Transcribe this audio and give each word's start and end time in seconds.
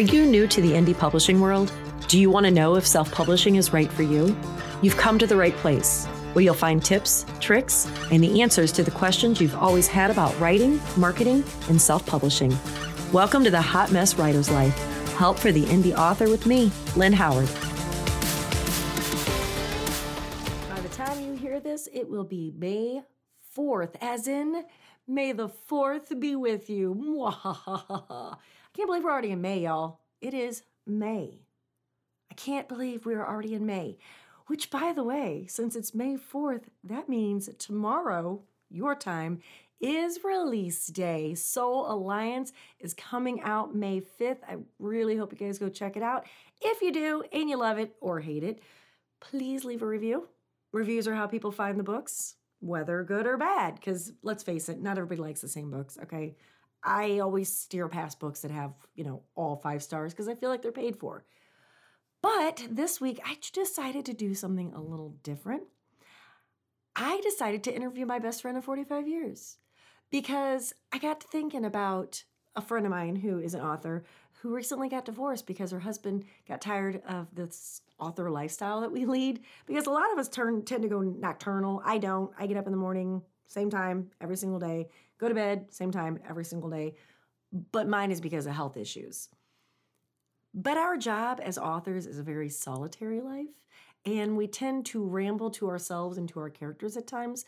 Are 0.00 0.14
you 0.14 0.24
new 0.24 0.46
to 0.46 0.62
the 0.62 0.70
indie 0.70 0.98
publishing 0.98 1.42
world? 1.42 1.70
Do 2.08 2.18
you 2.18 2.30
want 2.30 2.46
to 2.46 2.50
know 2.50 2.74
if 2.76 2.86
self 2.86 3.12
publishing 3.12 3.56
is 3.56 3.74
right 3.74 3.92
for 3.92 4.02
you? 4.02 4.34
You've 4.80 4.96
come 4.96 5.18
to 5.18 5.26
the 5.26 5.36
right 5.36 5.52
place, 5.56 6.06
where 6.32 6.42
you'll 6.42 6.54
find 6.54 6.82
tips, 6.82 7.26
tricks, 7.38 7.86
and 8.10 8.24
the 8.24 8.40
answers 8.40 8.72
to 8.72 8.82
the 8.82 8.90
questions 8.90 9.42
you've 9.42 9.54
always 9.56 9.86
had 9.86 10.10
about 10.10 10.40
writing, 10.40 10.80
marketing, 10.96 11.44
and 11.68 11.78
self 11.78 12.06
publishing. 12.06 12.56
Welcome 13.12 13.44
to 13.44 13.50
the 13.50 13.60
Hot 13.60 13.92
Mess 13.92 14.14
Writer's 14.14 14.50
Life. 14.50 14.74
Help 15.18 15.38
for 15.38 15.52
the 15.52 15.64
indie 15.64 15.94
author 15.94 16.30
with 16.30 16.46
me, 16.46 16.72
Lynn 16.96 17.12
Howard. 17.12 17.50
By 20.70 20.80
the 20.80 20.94
time 20.94 21.20
you 21.20 21.34
hear 21.34 21.60
this, 21.60 21.90
it 21.92 22.08
will 22.08 22.24
be 22.24 22.54
May 22.56 23.02
4th, 23.54 23.96
as 24.00 24.26
in, 24.26 24.64
May 25.06 25.32
the 25.32 25.50
4th 25.50 26.18
be 26.18 26.36
with 26.36 26.70
you. 26.70 27.34
Can't 28.80 28.88
believe 28.88 29.04
we're 29.04 29.10
already 29.10 29.32
in 29.32 29.42
May, 29.42 29.60
y'all. 29.60 30.00
It 30.22 30.32
is 30.32 30.62
May. 30.86 31.42
I 32.30 32.34
can't 32.34 32.66
believe 32.66 33.04
we're 33.04 33.26
already 33.26 33.52
in 33.52 33.66
May. 33.66 33.98
Which, 34.46 34.70
by 34.70 34.94
the 34.94 35.04
way, 35.04 35.44
since 35.50 35.76
it's 35.76 35.94
May 35.94 36.16
4th, 36.16 36.62
that 36.84 37.06
means 37.06 37.50
tomorrow, 37.58 38.40
your 38.70 38.94
time, 38.94 39.40
is 39.82 40.20
release 40.24 40.86
day. 40.86 41.34
Soul 41.34 41.92
Alliance 41.92 42.54
is 42.78 42.94
coming 42.94 43.42
out 43.42 43.74
May 43.74 44.00
5th. 44.00 44.38
I 44.48 44.56
really 44.78 45.14
hope 45.14 45.32
you 45.32 45.46
guys 45.46 45.58
go 45.58 45.68
check 45.68 45.98
it 45.98 46.02
out. 46.02 46.24
If 46.62 46.80
you 46.80 46.90
do 46.90 47.22
and 47.34 47.50
you 47.50 47.58
love 47.58 47.76
it 47.76 47.94
or 48.00 48.20
hate 48.20 48.44
it, 48.44 48.62
please 49.20 49.62
leave 49.62 49.82
a 49.82 49.86
review. 49.86 50.26
Reviews 50.72 51.06
are 51.06 51.14
how 51.14 51.26
people 51.26 51.52
find 51.52 51.78
the 51.78 51.84
books, 51.84 52.36
whether 52.60 53.02
good 53.02 53.26
or 53.26 53.36
bad, 53.36 53.74
because 53.74 54.14
let's 54.22 54.42
face 54.42 54.70
it, 54.70 54.80
not 54.80 54.96
everybody 54.96 55.20
likes 55.20 55.42
the 55.42 55.48
same 55.48 55.70
books, 55.70 55.98
okay? 56.02 56.34
I 56.82 57.18
always 57.18 57.54
steer 57.54 57.88
past 57.88 58.20
books 58.20 58.40
that 58.40 58.50
have, 58.50 58.72
you 58.94 59.04
know, 59.04 59.22
all 59.34 59.56
five 59.56 59.82
stars 59.82 60.12
because 60.12 60.28
I 60.28 60.34
feel 60.34 60.48
like 60.48 60.62
they're 60.62 60.72
paid 60.72 60.96
for. 60.96 61.24
But 62.22 62.66
this 62.70 63.00
week, 63.00 63.20
I 63.24 63.36
decided 63.52 64.04
to 64.06 64.12
do 64.12 64.34
something 64.34 64.72
a 64.72 64.80
little 64.80 65.14
different. 65.22 65.64
I 66.94 67.20
decided 67.22 67.64
to 67.64 67.74
interview 67.74 68.04
my 68.04 68.18
best 68.18 68.42
friend 68.42 68.58
of 68.58 68.64
45 68.64 69.08
years 69.08 69.58
because 70.10 70.74
I 70.92 70.98
got 70.98 71.20
to 71.20 71.28
thinking 71.28 71.64
about 71.64 72.24
a 72.56 72.60
friend 72.60 72.84
of 72.84 72.90
mine 72.90 73.16
who 73.16 73.38
is 73.38 73.54
an 73.54 73.60
author 73.60 74.04
who 74.42 74.54
recently 74.54 74.88
got 74.88 75.04
divorced 75.04 75.46
because 75.46 75.70
her 75.70 75.80
husband 75.80 76.24
got 76.48 76.60
tired 76.60 77.02
of 77.06 77.34
this 77.34 77.82
author 77.98 78.30
lifestyle 78.30 78.80
that 78.80 78.92
we 78.92 79.04
lead. 79.04 79.40
Because 79.66 79.86
a 79.86 79.90
lot 79.90 80.12
of 80.12 80.18
us 80.18 80.28
turn 80.28 80.64
tend 80.64 80.82
to 80.82 80.88
go 80.88 81.00
nocturnal. 81.00 81.82
I 81.84 81.98
don't. 81.98 82.32
I 82.38 82.46
get 82.46 82.56
up 82.56 82.66
in 82.66 82.72
the 82.72 82.78
morning, 82.78 83.22
same 83.50 83.68
time 83.68 84.10
every 84.20 84.36
single 84.36 84.60
day, 84.60 84.88
go 85.18 85.28
to 85.28 85.34
bed, 85.34 85.66
same 85.70 85.90
time 85.90 86.20
every 86.28 86.44
single 86.44 86.70
day. 86.70 86.94
But 87.72 87.88
mine 87.88 88.12
is 88.12 88.20
because 88.20 88.46
of 88.46 88.54
health 88.54 88.76
issues. 88.76 89.28
But 90.54 90.76
our 90.76 90.96
job 90.96 91.40
as 91.42 91.58
authors 91.58 92.06
is 92.06 92.18
a 92.18 92.22
very 92.22 92.48
solitary 92.48 93.20
life, 93.20 93.48
and 94.06 94.36
we 94.36 94.46
tend 94.46 94.86
to 94.86 95.04
ramble 95.04 95.50
to 95.50 95.68
ourselves 95.68 96.16
and 96.16 96.28
to 96.28 96.38
our 96.40 96.50
characters 96.50 96.96
at 96.96 97.08
times. 97.08 97.44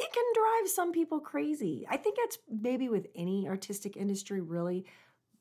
It 0.00 0.12
can 0.12 0.24
drive 0.34 0.70
some 0.70 0.92
people 0.92 1.20
crazy. 1.20 1.86
I 1.88 1.96
think 1.96 2.16
that's 2.16 2.38
maybe 2.48 2.88
with 2.88 3.06
any 3.14 3.48
artistic 3.48 3.96
industry, 3.96 4.40
really. 4.40 4.86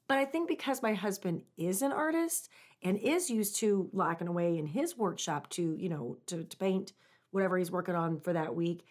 But 0.08 0.20
I 0.20 0.26
think 0.26 0.48
because 0.48 0.82
my 0.82 0.94
husband 0.94 1.42
is 1.58 1.82
an 1.82 1.92
artist 1.92 2.50
and 2.84 2.98
is 2.98 3.30
used 3.30 3.58
to 3.58 3.90
locking 3.94 4.28
away 4.28 4.58
in 4.58 4.68
his 4.68 4.98
workshop 4.98 5.50
to, 5.52 5.76
you 5.78 5.90
know, 5.90 6.18
to, 6.28 6.44
to 6.44 6.58
paint 6.58 6.94
whatever 7.32 7.58
he's 7.58 7.72
working 7.72 7.96
on 7.96 8.20
for 8.20 8.34
that 8.34 8.56
week, 8.56 8.86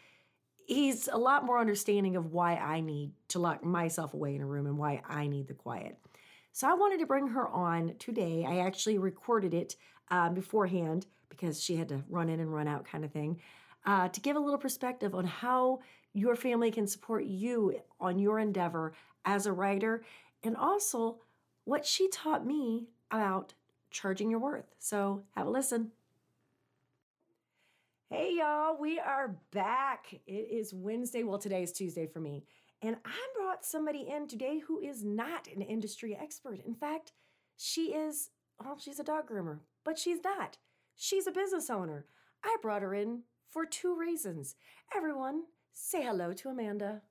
he's 0.66 1.08
a 1.08 1.16
lot 1.16 1.44
more 1.44 1.58
understanding 1.58 2.16
of 2.16 2.32
why 2.32 2.56
I 2.56 2.80
need 2.80 3.12
to 3.28 3.38
lock 3.38 3.64
myself 3.64 4.14
away 4.14 4.34
in 4.34 4.42
a 4.42 4.46
room 4.46 4.66
and 4.66 4.76
why 4.76 5.02
I 5.08 5.26
need 5.26 5.48
the 5.48 5.54
quiet. 5.54 5.96
So 6.52 6.68
I 6.68 6.74
wanted 6.74 7.00
to 7.00 7.06
bring 7.06 7.28
her 7.28 7.48
on 7.48 7.94
today. 7.98 8.44
I 8.46 8.58
actually 8.58 8.98
recorded 8.98 9.54
it 9.54 9.76
uh, 10.10 10.30
beforehand 10.30 11.06
because 11.28 11.62
she 11.62 11.76
had 11.76 11.88
to 11.88 12.02
run 12.08 12.28
in 12.28 12.40
and 12.40 12.52
run 12.52 12.68
out 12.68 12.84
kind 12.84 13.04
of 13.04 13.12
thing 13.12 13.40
uh, 13.84 14.08
to 14.08 14.20
give 14.20 14.36
a 14.36 14.40
little 14.40 14.58
perspective 14.58 15.14
on 15.14 15.24
how 15.24 15.80
your 16.12 16.34
family 16.34 16.70
can 16.70 16.86
support 16.86 17.24
you 17.24 17.78
on 18.00 18.18
your 18.18 18.38
endeavor 18.38 18.94
as 19.24 19.46
a 19.46 19.52
writer 19.52 20.02
and 20.42 20.56
also 20.56 21.18
what 21.64 21.84
she 21.84 22.08
taught 22.08 22.46
me 22.46 22.88
about 23.10 23.54
charging 23.90 24.30
your 24.30 24.40
worth. 24.40 24.74
So 24.78 25.24
have 25.36 25.46
a 25.46 25.50
listen. 25.50 25.92
Hey, 28.08 28.36
y'all, 28.38 28.78
we 28.78 29.00
are 29.00 29.36
back. 29.50 30.14
It 30.28 30.48
is 30.48 30.72
Wednesday. 30.72 31.24
Well, 31.24 31.40
today 31.40 31.64
is 31.64 31.72
Tuesday 31.72 32.06
for 32.06 32.20
me. 32.20 32.44
And 32.80 32.94
I 33.04 33.18
brought 33.36 33.64
somebody 33.64 34.06
in 34.08 34.28
today 34.28 34.60
who 34.60 34.78
is 34.78 35.02
not 35.02 35.48
an 35.48 35.60
industry 35.60 36.16
expert. 36.16 36.60
In 36.64 36.76
fact, 36.76 37.10
she 37.56 37.86
is, 37.94 38.30
well, 38.62 38.78
she's 38.78 39.00
a 39.00 39.04
dog 39.04 39.28
groomer, 39.28 39.58
but 39.84 39.98
she's 39.98 40.18
not. 40.22 40.56
She's 40.94 41.26
a 41.26 41.32
business 41.32 41.68
owner. 41.68 42.06
I 42.44 42.56
brought 42.62 42.82
her 42.82 42.94
in 42.94 43.22
for 43.50 43.66
two 43.66 43.96
reasons. 43.98 44.54
Everyone, 44.94 45.42
say 45.72 46.04
hello 46.04 46.32
to 46.34 46.50
Amanda. 46.50 47.02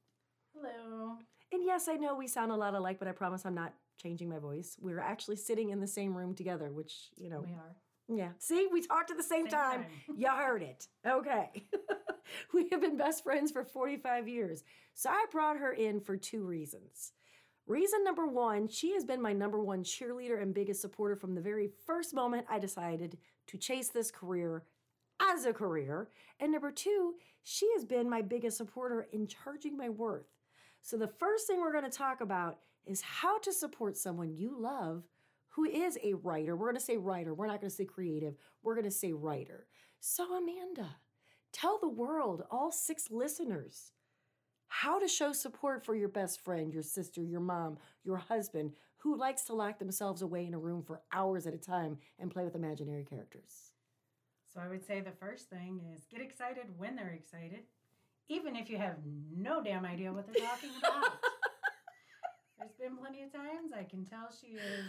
Hello. 0.54 1.18
And 1.52 1.66
yes, 1.66 1.90
I 1.90 1.96
know 1.96 2.16
we 2.16 2.28
sound 2.28 2.54
a 2.54 2.56
lot 2.56 2.74
alike, 2.74 3.00
but 3.00 3.10
I 3.10 3.12
promise 3.12 3.46
I'm 3.46 3.54
not 3.54 3.74
changing 4.02 4.30
my 4.30 4.40
voice. 4.40 4.78
We're 4.80 5.02
actually 5.02 5.36
sitting 5.36 5.72
in 5.72 5.82
the 5.82 5.88
same 5.88 6.16
room 6.16 6.34
together, 6.36 6.72
which, 6.72 7.10
you 7.18 7.30
know. 7.30 7.42
We 7.42 7.52
are. 7.52 7.76
Yeah. 8.08 8.30
See, 8.38 8.68
we 8.72 8.82
talked 8.82 9.12
at 9.12 9.18
the 9.18 9.24
same, 9.24 9.46
Same 9.46 9.52
time. 9.60 9.84
time. 9.84 10.16
you 10.16 10.28
heard 10.30 10.62
it. 10.62 10.88
Okay. 11.06 11.66
we 12.54 12.68
have 12.72 12.82
been 12.82 12.98
best 12.98 13.24
friends 13.24 13.52
for 13.52 13.64
45 13.64 14.28
years. 14.28 14.64
So 14.94 15.10
I 15.10 15.26
brought 15.32 15.58
her 15.58 15.72
in 15.74 16.00
for 16.00 16.16
two 16.16 16.44
reasons. 16.44 17.14
Reason 17.68 18.04
number 18.04 18.28
one, 18.28 18.68
she 18.68 18.94
has 18.94 19.06
been 19.06 19.22
my 19.22 19.34
number 19.34 19.60
one 19.60 19.84
cheerleader 19.84 20.40
and 20.40 20.54
biggest 20.54 20.82
supporter 20.82 21.16
from 21.16 21.34
the 21.34 21.42
very 21.42 21.70
first 21.88 22.14
moment 22.14 22.46
I 22.48 22.60
decided 22.60 23.18
to 23.48 23.58
chase 23.58 23.90
this 23.90 24.12
career 24.12 24.64
as 25.20 25.46
a 25.46 25.54
career. 25.54 26.10
And 26.40 26.52
number 26.52 26.72
two, 26.72 27.16
she 27.44 27.68
has 27.74 27.84
been 27.84 28.08
my 28.10 28.22
biggest 28.22 28.58
supporter 28.58 29.08
in 29.12 29.26
charging 29.26 29.76
my 29.76 29.90
worth. 29.90 30.28
So 30.84 30.96
the 30.98 31.08
first 31.08 31.48
thing 31.48 31.60
we're 31.60 31.72
going 31.72 31.90
to 31.90 31.98
talk 31.98 32.22
about 32.22 32.60
is 32.86 33.02
how 33.02 33.40
to 33.40 33.52
support 33.52 33.98
someone 33.98 34.36
you 34.36 34.56
love 34.60 35.04
who 35.56 35.64
is 35.66 35.98
a 36.04 36.14
writer. 36.16 36.56
We're 36.56 36.68
going 36.68 36.76
to 36.76 36.84
say 36.84 36.98
writer. 36.98 37.34
We're 37.34 37.48
not 37.48 37.62
going 37.62 37.70
to 37.70 37.76
say 37.76 37.86
creative. 37.86 38.36
We're 38.62 38.76
going 38.76 38.86
to 38.86 38.92
say 38.92 39.14
writer. 39.14 39.68
So, 40.02 40.36
Amanda, 40.36 40.98
tell 41.54 41.80
the 41.80 41.88
world, 41.88 42.44
all 42.52 42.72
six 42.72 43.10
listeners, 43.10 43.94
how 44.68 45.00
to 45.00 45.08
show 45.08 45.32
support 45.32 45.86
for 45.86 45.96
your 45.96 46.10
best 46.10 46.44
friend, 46.44 46.74
your 46.74 46.84
sister, 46.84 47.24
your 47.24 47.40
mom, 47.40 47.78
your 48.04 48.18
husband, 48.18 48.74
who 48.98 49.18
likes 49.18 49.44
to 49.46 49.54
lock 49.54 49.80
themselves 49.80 50.22
away 50.22 50.46
in 50.46 50.54
a 50.54 50.60
room 50.60 50.84
for 50.84 51.02
hours 51.14 51.48
at 51.48 51.54
a 51.54 51.58
time 51.58 52.00
and 52.20 52.32
play 52.32 52.44
with 52.44 52.56
imaginary 52.56 53.06
characters. 53.06 53.72
So 54.54 54.60
I 54.60 54.68
would 54.68 54.86
say 54.86 55.00
the 55.00 55.12
first 55.12 55.50
thing 55.50 55.82
is 55.96 56.06
get 56.12 56.22
excited 56.22 56.66
when 56.78 56.98
they're 56.98 57.18
excited, 57.18 57.62
even 58.28 58.58
if 58.58 58.70
you 58.70 58.78
have 58.78 58.98
no 59.34 59.64
damn 59.64 59.86
idea 59.86 60.12
what 60.12 60.26
they're 60.26 60.46
talking 60.46 60.72
about. 60.80 61.14
There's 62.60 62.76
been 62.80 62.98
plenty 62.98 63.24
of 63.24 63.32
times 63.32 63.72
I 63.78 63.84
can 63.84 64.06
tell 64.06 64.30
she 64.42 64.54
is 64.54 64.86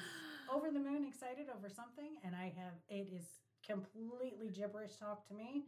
over 0.53 0.71
the 0.71 0.79
moon 0.79 1.05
excited 1.07 1.47
over 1.55 1.69
something, 1.69 2.17
and 2.25 2.35
I 2.35 2.53
have 2.57 2.75
it 2.89 3.09
is 3.15 3.27
completely 3.67 4.51
gibberish 4.51 4.97
talk 4.97 5.27
to 5.29 5.35
me, 5.35 5.65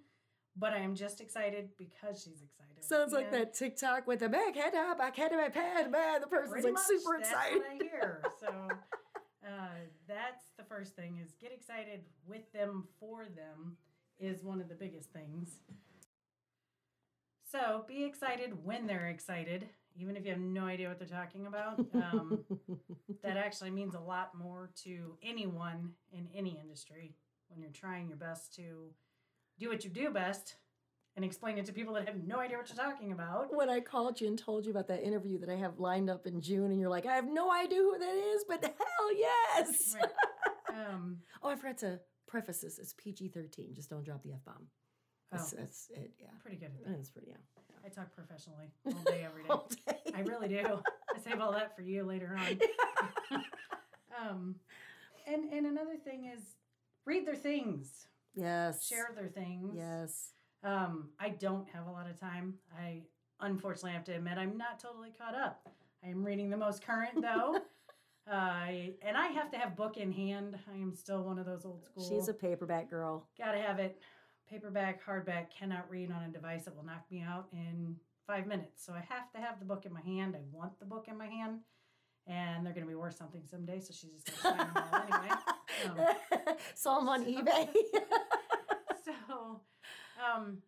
but 0.56 0.72
I 0.72 0.78
am 0.78 0.94
just 0.94 1.20
excited 1.20 1.70
because 1.78 2.22
she's 2.22 2.42
excited. 2.42 2.82
Sounds 2.84 3.12
like 3.12 3.30
that 3.32 3.54
TikTok 3.54 4.06
with 4.06 4.20
the 4.20 4.28
back 4.28 4.54
head 4.54 4.74
up, 4.74 4.98
back 4.98 5.16
head 5.16 5.32
of 5.32 5.38
my 5.38 5.48
pad, 5.48 5.90
man. 5.90 6.20
The 6.20 6.26
person's 6.26 6.52
pretty 6.52 6.66
like 6.68 6.74
much 6.74 6.86
super 6.86 7.18
that's 7.18 7.30
excited. 7.30 7.58
What 7.58 7.66
I 7.70 7.74
hear. 7.74 8.22
So 8.40 8.68
uh, 9.46 9.78
that's 10.06 10.44
the 10.56 10.64
first 10.64 10.94
thing 10.94 11.18
is 11.24 11.32
get 11.40 11.52
excited 11.52 12.02
with 12.26 12.50
them 12.52 12.86
for 13.00 13.24
them 13.24 13.76
is 14.18 14.42
one 14.42 14.60
of 14.60 14.68
the 14.68 14.74
biggest 14.74 15.10
things. 15.12 15.60
So 17.50 17.84
be 17.88 18.04
excited 18.04 18.64
when 18.64 18.86
they're 18.86 19.08
excited, 19.08 19.66
even 19.98 20.16
if 20.16 20.24
you 20.24 20.30
have 20.30 20.40
no 20.40 20.64
idea 20.64 20.88
what 20.88 20.98
they're 20.98 21.08
talking 21.08 21.46
about. 21.46 21.78
Um, 21.94 22.44
that 23.22 23.36
actually 23.36 23.70
means 23.70 23.94
a 23.94 24.00
lot 24.00 24.30
more 24.36 24.70
to 24.84 25.16
anyone 25.22 25.90
in 26.12 26.28
any 26.34 26.58
industry 26.62 27.14
when 27.48 27.60
you're 27.60 27.70
trying 27.72 28.08
your 28.08 28.16
best 28.16 28.54
to 28.56 28.90
do 29.58 29.68
what 29.68 29.84
you 29.84 29.90
do 29.90 30.10
best 30.10 30.54
and 31.16 31.24
explain 31.24 31.58
it 31.58 31.66
to 31.66 31.72
people 31.72 31.94
that 31.94 32.06
have 32.06 32.16
no 32.24 32.38
idea 32.38 32.56
what 32.56 32.68
you're 32.68 32.76
talking 32.76 33.10
about. 33.12 33.52
when 33.54 33.68
I 33.68 33.80
called 33.80 34.20
you 34.20 34.28
and 34.28 34.38
told 34.38 34.64
you 34.64 34.70
about 34.70 34.86
that 34.88 35.02
interview 35.02 35.38
that 35.40 35.48
I 35.50 35.56
have 35.56 35.80
lined 35.80 36.08
up 36.08 36.26
in 36.28 36.40
June, 36.40 36.70
and 36.70 36.78
you're 36.80 36.88
like, 36.90 37.06
I 37.06 37.14
have 37.16 37.26
no 37.26 37.50
idea 37.52 37.78
who 37.78 37.98
that 37.98 38.14
is, 38.34 38.44
but 38.48 38.62
hell 38.62 39.14
yes. 39.16 39.94
Right. 40.00 40.10
Um, 40.90 41.18
Oh, 41.42 41.48
I 41.48 41.56
forgot 41.56 41.78
to 41.78 41.98
preface 42.28 42.60
this. 42.60 42.78
It's 42.78 42.92
PG 42.92 43.28
13. 43.30 43.74
Just 43.74 43.90
don't 43.90 44.04
drop 44.04 44.22
the 44.22 44.32
F 44.32 44.44
bomb. 44.44 44.68
That's, 45.32 45.52
Oh. 45.52 45.56
that's 45.58 45.90
it. 45.90 46.12
Yeah. 46.20 46.28
pretty 46.40 46.58
good 46.58 46.66
at 46.66 46.84
that. 46.84 46.96
That's 46.96 47.10
pretty, 47.10 47.28
yeah. 47.30 47.36
I 47.84 47.88
talk 47.88 48.14
professionally 48.14 48.66
all 48.86 49.02
day, 49.06 49.24
every 49.24 49.42
day. 49.42 49.48
Day. 49.86 50.12
I 50.14 50.20
really 50.20 50.48
do. 50.48 50.80
I 51.14 51.18
save 51.18 51.40
all 51.40 51.52
that 51.52 51.76
for 51.76 51.82
you 51.82 52.04
later 52.04 52.36
on. 52.38 52.58
um, 54.20 54.54
and 55.26 55.52
and 55.52 55.66
another 55.66 55.96
thing 55.96 56.30
is 56.34 56.42
read 57.04 57.26
their 57.26 57.36
things, 57.36 58.06
Yes. 58.34 58.86
share 58.86 59.10
their 59.14 59.28
things. 59.28 59.74
Yes. 59.76 60.32
Um, 60.62 61.10
I 61.20 61.30
don't 61.30 61.68
have 61.68 61.86
a 61.86 61.90
lot 61.90 62.08
of 62.10 62.18
time. 62.18 62.54
I 62.76 63.02
unfortunately 63.40 63.92
have 63.92 64.04
to 64.04 64.12
admit 64.12 64.38
I'm 64.38 64.56
not 64.56 64.80
totally 64.80 65.10
caught 65.16 65.34
up. 65.34 65.68
I 66.04 66.08
am 66.08 66.24
reading 66.24 66.50
the 66.50 66.56
most 66.56 66.84
current 66.84 67.20
though. 67.22 67.60
I 68.30 68.92
and 69.02 69.16
I 69.16 69.28
have 69.28 69.50
to 69.52 69.58
have 69.58 69.76
book 69.76 69.96
in 69.96 70.12
hand. 70.12 70.58
I 70.70 70.76
am 70.76 70.94
still 70.94 71.22
one 71.22 71.38
of 71.38 71.46
those 71.46 71.64
old 71.64 71.84
school. 71.84 72.06
She's 72.08 72.28
a 72.28 72.34
paperback 72.34 72.90
girl. 72.90 73.26
gotta 73.38 73.58
have 73.58 73.78
it 73.78 73.98
paperback, 74.50 75.04
hardback. 75.04 75.46
Cannot 75.56 75.90
read 75.90 76.10
on 76.10 76.22
a 76.24 76.28
device 76.28 76.64
that 76.64 76.74
will 76.76 76.84
knock 76.84 77.04
me 77.10 77.22
out 77.26 77.48
in 77.52 77.96
five 78.26 78.46
minutes. 78.46 78.84
So 78.84 78.92
I 78.92 79.00
have 79.08 79.30
to 79.32 79.38
have 79.38 79.58
the 79.58 79.64
book 79.64 79.86
in 79.86 79.92
my 79.92 80.00
hand. 80.02 80.34
I 80.36 80.40
want 80.52 80.78
the 80.78 80.84
book 80.86 81.06
in 81.08 81.16
my 81.18 81.26
hand, 81.26 81.60
and 82.26 82.64
they're 82.64 82.72
gonna 82.72 82.86
be 82.86 82.94
worth 82.94 83.16
something 83.16 83.42
someday. 83.50 83.80
So 83.80 83.92
she's 83.92 84.10
just 84.24 84.42
gonna 84.42 84.56
sign 84.58 84.74
them 84.74 84.84
all 84.92 85.00
anyway. 85.02 85.34
Um, 85.86 85.96
Saw 86.74 86.98
them 86.98 87.08
on 87.08 87.24
so- 87.24 87.30
eBay. 87.30 87.68
so, 89.04 89.60
um, 90.18 90.58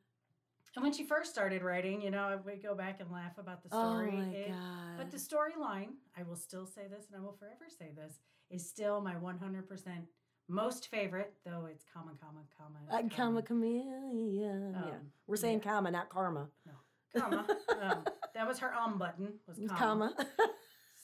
and 0.77 0.85
when 0.85 0.93
she 0.93 1.03
first 1.05 1.33
started 1.33 1.63
writing, 1.63 2.01
you 2.01 2.11
know, 2.13 2.39
we 2.47 2.55
go 2.57 2.77
back 2.77 3.01
and 3.01 3.11
laugh 3.11 3.37
about 3.39 3.63
the 3.65 3.71
story. 3.71 3.83
oh 3.83 4.11
story. 4.11 4.13
my 4.27 4.33
It- 4.33 4.49
god. 4.51 4.99
But 4.99 5.11
the 5.11 5.17
storyline, 5.17 5.95
I 6.17 6.23
will 6.23 6.37
still 6.37 6.65
say 6.67 6.83
this 6.89 7.07
and 7.09 7.17
I 7.21 7.25
will 7.25 7.33
forever 7.33 7.65
say 7.77 7.91
this, 7.97 8.21
is 8.51 8.69
still 8.69 9.01
my 9.01 9.15
100% 9.15 9.65
most 10.51 10.89
favorite, 10.89 11.33
though 11.45 11.69
it's 11.71 11.85
comma, 11.95 12.13
comma, 12.21 12.41
comma. 12.59 12.79
Uh, 12.91 13.09
comma 13.15 13.43
chameleon. 13.43 14.75
yeah. 14.75 14.83
Um, 14.83 15.13
We're 15.27 15.37
saying 15.37 15.61
yeah. 15.65 15.71
comma, 15.73 15.91
not 15.91 16.11
karma. 16.11 16.49
No. 16.67 17.21
comma. 17.21 17.47
um, 17.83 18.05
that 18.35 18.47
was 18.47 18.59
her 18.59 18.75
um 18.75 18.99
button, 18.99 19.35
was 19.47 19.59
comma. 19.69 20.13
comma. 20.17 20.27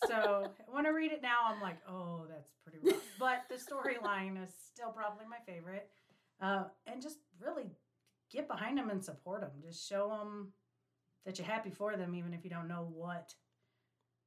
So 0.07 0.53
when 0.69 0.85
I 0.85 0.91
read 0.91 1.11
it 1.13 1.23
now, 1.23 1.39
I'm 1.47 1.61
like, 1.63 1.79
oh, 1.89 2.27
that's 2.29 2.53
pretty 2.63 2.87
rough. 2.87 3.03
But 3.19 3.45
the 3.49 3.55
storyline 3.55 4.43
is 4.45 4.51
still 4.71 4.91
probably 4.91 5.25
my 5.25 5.39
favorite. 5.51 5.89
Uh, 6.39 6.65
and 6.87 7.01
just 7.01 7.17
really 7.41 7.71
get 8.31 8.47
behind 8.47 8.77
them 8.77 8.91
and 8.91 9.03
support 9.03 9.41
them. 9.41 9.53
Just 9.63 9.89
show 9.89 10.09
them 10.11 10.53
that 11.25 11.39
you're 11.39 11.47
happy 11.47 11.71
for 11.71 11.97
them, 11.97 12.15
even 12.15 12.35
if 12.35 12.45
you 12.45 12.51
don't 12.51 12.69
know 12.69 12.87
what 12.93 13.35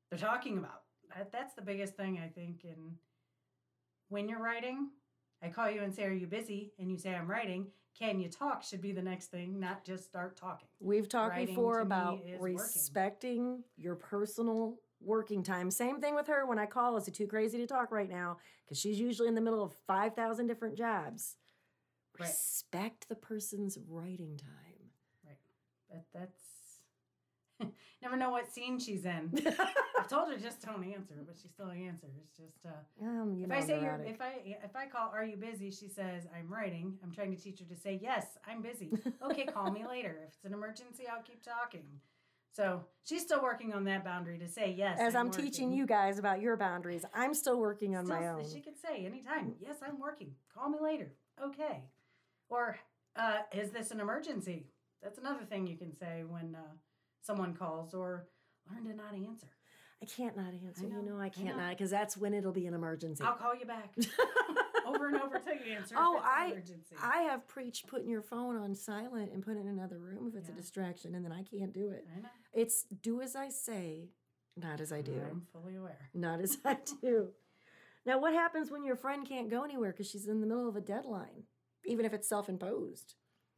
they're 0.10 0.20
talking 0.20 0.58
about. 0.58 0.82
That, 1.16 1.32
that's 1.32 1.54
the 1.54 1.62
biggest 1.62 1.96
thing, 1.96 2.20
I 2.24 2.30
think. 2.30 2.62
And 2.64 2.96
when 4.10 4.28
you're 4.28 4.42
writing, 4.42 4.90
I 5.42 5.50
call 5.50 5.70
you 5.70 5.82
and 5.82 5.94
say, 5.94 6.04
Are 6.06 6.14
you 6.14 6.28
busy? 6.28 6.74
And 6.80 6.92
you 6.92 6.98
say, 6.98 7.14
I'm 7.16 7.30
writing. 7.30 7.68
Can 7.98 8.20
you 8.20 8.30
talk? 8.30 8.64
Should 8.64 8.82
be 8.82 8.92
the 8.92 9.02
next 9.02 9.28
thing, 9.28 9.60
not 9.60 9.84
just 9.84 10.06
start 10.06 10.38
talking. 10.38 10.68
We've 10.80 11.10
talked 11.10 11.32
Writing 11.32 11.48
before 11.48 11.82
about 11.82 12.20
is 12.26 12.40
working. 12.40 12.58
respecting 12.58 13.64
your 13.76 13.96
personal 13.96 14.78
working 15.02 15.44
time. 15.44 15.70
Same 15.72 16.00
thing 16.00 16.16
with 16.16 16.28
her 16.28 16.46
when 16.46 16.60
I 16.60 16.66
call. 16.66 16.96
Is 16.98 17.08
it 17.08 17.14
too 17.14 17.28
crazy 17.28 17.58
to 17.58 17.68
talk 17.68 17.92
right 17.92 18.10
now? 18.10 18.38
Because 18.66 18.80
she's 18.80 19.00
usually 19.00 19.28
in 19.28 19.36
the 19.36 19.42
middle 19.42 19.64
of 19.64 19.74
5,000 19.88 20.48
different 20.48 20.78
jobs. 20.78 21.36
Right. 22.18 22.28
Respect 22.28 23.10
the 23.10 23.16
person's 23.16 23.78
writing 23.88 24.38
time. 24.38 24.92
Right. 25.26 25.38
But 25.90 26.06
that's. 26.14 26.44
Never 28.02 28.16
know 28.16 28.30
what 28.30 28.52
scene 28.52 28.80
she's 28.80 29.04
in. 29.04 29.30
I've 30.00 30.08
told 30.08 30.32
her 30.32 30.38
just 30.38 30.62
don't 30.62 30.84
answer, 30.86 31.16
but 31.26 31.36
she 31.42 31.50
still 31.50 31.70
answers. 31.70 32.30
Just 32.38 32.66
uh, 32.66 33.06
um, 33.06 33.42
if 33.44 33.52
I 33.52 33.60
say 33.60 33.82
you're, 33.82 34.02
if 34.06 34.22
I 34.22 34.36
if 34.46 34.74
I 34.76 34.86
call, 34.88 35.12
are 35.14 35.26
you 35.26 35.36
busy? 35.36 35.70
She 35.70 35.90
says 35.90 36.24
I'm 36.38 36.48
writing. 36.52 36.98
I'm 37.04 37.12
trying 37.12 37.36
to 37.36 37.42
teach 37.42 37.60
her 37.60 37.66
to 37.66 37.76
say 37.76 38.00
yes, 38.02 38.26
I'm 38.48 38.62
busy. 38.62 38.92
Okay, 39.22 39.46
call 39.46 39.70
me 39.70 39.86
later. 39.86 40.18
If 40.24 40.34
it's 40.36 40.46
an 40.46 40.54
emergency, 40.54 41.04
I'll 41.12 41.22
keep 41.22 41.44
talking. 41.44 41.84
So 42.52 42.84
she's 43.04 43.22
still 43.22 43.42
working 43.42 43.74
on 43.74 43.84
that 43.86 44.04
boundary 44.04 44.40
to 44.40 44.48
say 44.48 44.74
yes. 44.76 44.98
As 45.00 45.16
I'm, 45.16 45.30
teaching 45.30 45.72
you 45.72 45.86
guys 45.86 46.18
about 46.18 46.42
your 46.42 46.58
boundaries, 46.58 47.06
I'm 47.14 47.34
still 47.34 47.60
working 47.60 47.96
on 47.96 48.08
my 48.08 48.28
own. 48.28 48.44
She 48.52 48.62
could 48.62 48.78
say 48.78 49.06
anytime, 49.06 49.54
yes, 49.60 49.78
I'm 49.86 50.00
working. 50.00 50.32
Call 50.54 50.70
me 50.70 50.80
later. 50.82 51.12
Okay. 51.44 51.84
Or 52.50 52.80
uh, 53.16 53.40
is 53.54 53.72
this 53.72 53.92
an 53.92 54.00
emergency? 54.00 54.66
That's 55.04 55.20
another 55.20 55.46
thing 55.46 55.68
you 55.68 55.78
can 55.78 55.96
say 55.96 56.24
when 56.28 56.56
uh, 56.56 56.74
someone 57.22 57.54
calls 57.54 57.94
or 57.94 58.28
learn 58.72 58.86
to 58.86 58.94
not 58.96 59.14
answer. 59.14 59.48
I 60.02 60.06
can't 60.06 60.38
not 60.38 60.54
answer. 60.66 60.88
know, 60.88 61.02
you 61.02 61.10
know, 61.10 61.20
I 61.20 61.26
I 61.26 61.30
can't 61.30 61.58
know. 61.58 61.64
not 61.64 61.70
because 61.72 61.92
that's 61.92 62.16
when 62.16 62.34
it'll 62.34 62.54
be 62.54 62.66
an 62.68 62.74
emergency. 62.74 63.24
I'll 63.24 63.34
call 63.36 63.54
you 63.56 63.66
back 63.66 63.94
over 64.88 65.08
and 65.10 65.22
over 65.22 65.40
till 65.40 65.56
you 65.56 65.74
answer. 65.76 65.96
Oh, 65.98 66.16
if 66.16 66.20
it's 66.24 66.26
an 66.26 66.32
I- 66.42 66.46
emergency. 66.52 66.96
I 67.04 67.22
have 67.24 67.48
preached 67.48 67.88
putting 67.88 68.10
your 68.10 68.22
phone 68.22 68.56
on 68.56 68.76
silent 68.76 69.32
and 69.34 69.44
put 69.44 69.58
it 69.58 69.62
in 69.62 69.68
another 69.68 69.98
room 70.00 70.28
if 70.30 70.36
it's 70.36 70.48
a 70.50 70.54
distraction, 70.54 71.16
and 71.16 71.26
then 71.26 71.32
I 71.34 71.44
can't 71.44 71.74
do 71.74 71.90
it. 71.92 72.06
I 72.16 72.22
know. 72.22 72.28
It's 72.54 72.84
do 73.02 73.22
as 73.22 73.36
I 73.36 73.50
say, 73.50 74.10
not 74.56 74.80
as 74.80 74.94
I 74.94 75.02
do. 75.02 75.22
I'm 75.30 75.44
fully 75.52 75.76
aware. 75.76 76.10
Not 76.14 76.40
as 76.40 76.58
I 76.66 76.78
do. 77.02 77.30
Now, 78.06 78.20
what 78.20 78.34
happens 78.34 78.72
when 78.72 78.86
your 78.86 78.96
friend 78.96 79.28
can't 79.28 79.50
go 79.50 79.64
anywhere 79.66 79.92
because 79.92 80.10
she's 80.10 80.28
in 80.30 80.40
the 80.40 80.48
middle 80.48 80.70
of 80.70 80.78
a 80.78 80.82
deadline, 80.82 81.44
even 81.86 82.06
if 82.06 82.14
it's 82.14 82.30
self 82.30 82.48
imposed? 82.48 83.16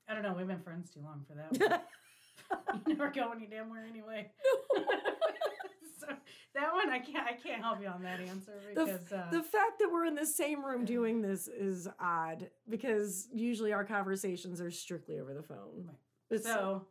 I 0.09 0.15
don't 0.15 0.23
know. 0.23 0.33
We've 0.33 0.47
been 0.47 0.61
friends 0.63 0.89
too 0.89 1.01
long 1.01 1.23
for 1.27 1.35
that. 1.35 1.85
You 2.85 2.95
never 2.95 3.11
go 3.11 3.31
any 3.35 3.47
damn 3.47 3.69
where 3.69 3.85
anyway. 3.85 4.31
so 5.99 6.07
that 6.55 6.73
one 6.73 6.89
I 6.89 6.99
can't. 6.99 7.27
I 7.27 7.33
can't 7.33 7.61
help 7.61 7.81
you 7.81 7.87
on 7.87 8.01
that 8.03 8.19
answer 8.19 8.53
The, 8.73 8.85
because 8.85 9.11
uh, 9.11 9.27
the 9.31 9.43
fact 9.43 9.79
that 9.79 9.89
we're 9.91 10.05
in 10.05 10.15
the 10.15 10.25
same 10.25 10.65
room 10.65 10.85
doing 10.85 11.21
this 11.21 11.47
is 11.47 11.87
odd 11.99 12.49
because 12.69 13.27
usually 13.33 13.73
our 13.73 13.85
conversations 13.85 14.61
are 14.61 14.71
strictly 14.71 15.19
over 15.19 15.33
the 15.33 15.43
phone. 15.43 15.85
Right. 15.87 15.95
It's 16.29 16.45
so 16.45 16.87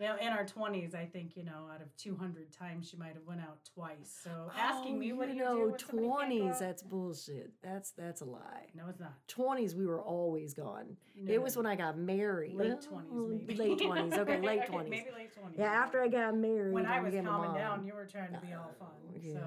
you 0.00 0.06
know 0.06 0.16
in 0.20 0.28
our 0.28 0.44
20s 0.44 0.94
i 0.94 1.04
think 1.04 1.36
you 1.36 1.44
know 1.44 1.68
out 1.72 1.80
of 1.82 1.94
200 1.96 2.50
times 2.52 2.88
she 2.88 2.96
might 2.96 3.14
have 3.14 3.26
went 3.26 3.40
out 3.40 3.58
twice 3.74 4.18
so 4.24 4.50
asking 4.58 4.94
Oh, 4.94 4.98
me 4.98 5.12
what 5.12 5.28
do 5.28 5.34
you 5.34 5.44
know, 5.44 5.54
do 5.56 5.70
when 5.70 5.78
somebody 5.78 6.08
can't 6.08 6.10
go 6.10 6.16
twenties? 6.38 6.58
That's 6.58 6.82
bullshit. 6.82 7.50
That's 7.62 7.90
that's 7.92 8.20
a 8.22 8.24
lie. 8.24 8.66
no 8.74 8.84
it's 8.88 9.00
not 9.00 9.12
Twenties, 9.28 9.74
we 9.74 9.86
were 9.86 10.00
always 10.00 10.54
gone. 10.54 10.96
No, 11.14 11.32
It 11.34 11.42
was 11.42 11.56
when 11.56 11.66
I 11.66 11.76
got 11.76 11.98
married. 11.98 12.54
late 12.56 12.80
20s 12.80 13.46
maybe 13.46 13.54
Late 13.56 13.78
twenties. 13.78 14.14
Okay, 14.14 14.40
late 14.50 14.66
twenties. 14.66 14.90
maybe 14.90 15.10
late 15.16 15.30
20s 15.36 15.58
Yeah, 15.58 15.66
after 15.72 16.02
I 16.02 16.08
got 16.08 16.34
married. 16.36 16.72
when 16.74 16.86
i 16.86 17.00
was 17.00 17.14
calming 17.14 17.54
down 17.54 17.84
you 17.84 17.94
were 17.94 18.06
trying 18.06 18.32
to 18.32 18.40
be 18.40 18.52
all 18.54 18.72
fun 18.78 18.88
Uh, 19.08 19.18
yeah. 19.20 19.34
so 19.34 19.40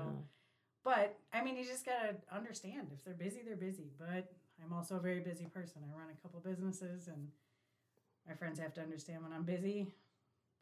but 0.83 1.17
i 1.33 1.43
mean 1.43 1.57
you 1.57 1.65
just 1.65 1.85
gotta 1.85 2.15
understand 2.31 2.87
if 2.93 3.03
they're 3.03 3.13
busy 3.13 3.41
they're 3.45 3.55
busy 3.55 3.89
but 3.97 4.31
i'm 4.63 4.73
also 4.73 4.97
a 4.97 4.99
very 4.99 5.19
busy 5.19 5.45
person 5.45 5.81
i 5.83 5.97
run 5.97 6.07
a 6.11 6.21
couple 6.21 6.39
businesses 6.41 7.07
and 7.07 7.27
my 8.27 8.33
friends 8.35 8.59
have 8.59 8.73
to 8.73 8.81
understand 8.81 9.23
when 9.23 9.31
i'm 9.33 9.43
busy 9.43 9.87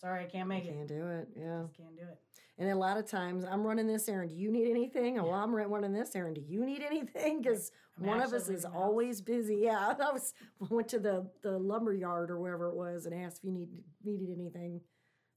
sorry 0.01 0.24
i 0.24 0.25
can't 0.27 0.50
make 0.50 0.65
it 0.65 0.74
Can't 0.74 0.88
do 0.88 1.07
it. 1.07 1.27
Yeah. 1.36 1.62
just 1.63 1.77
can't 1.77 1.95
do 1.95 2.03
it 2.03 2.18
And 2.57 2.69
a 2.69 2.75
lot 2.75 2.98
of 2.98 3.06
times 3.09 3.44
I'm 3.45 3.63
running 3.65 3.88
this 3.88 4.07
errand. 4.09 4.30
Do 4.31 4.36
you 4.36 4.51
need 4.51 4.69
anything? 4.69 5.18
Oh, 5.19 5.24
well, 5.24 5.33
I'm 5.33 5.53
running 5.56 5.94
this 5.94 6.15
errand. 6.15 6.36
Do 6.36 6.42
you 6.42 6.65
need 6.65 6.83
anything? 6.83 7.42
Because 7.42 7.71
one 7.98 8.21
of 8.21 8.33
us 8.33 8.50
is 8.50 8.63
house. 8.65 8.74
always 8.75 9.21
busy. 9.21 9.57
Yeah. 9.63 9.94
I 10.07 10.12
was 10.12 10.33
went 10.69 10.88
to 10.89 11.00
the, 11.00 11.25
the 11.42 11.57
lumber 11.57 11.94
yard 11.94 12.30
or 12.30 12.38
wherever 12.39 12.68
it 12.68 12.75
was 12.75 13.06
and 13.06 13.15
asked 13.15 13.38
if 13.39 13.44
you 13.45 13.51
need 13.51 13.69
needed 14.03 14.30
anything. 14.38 14.81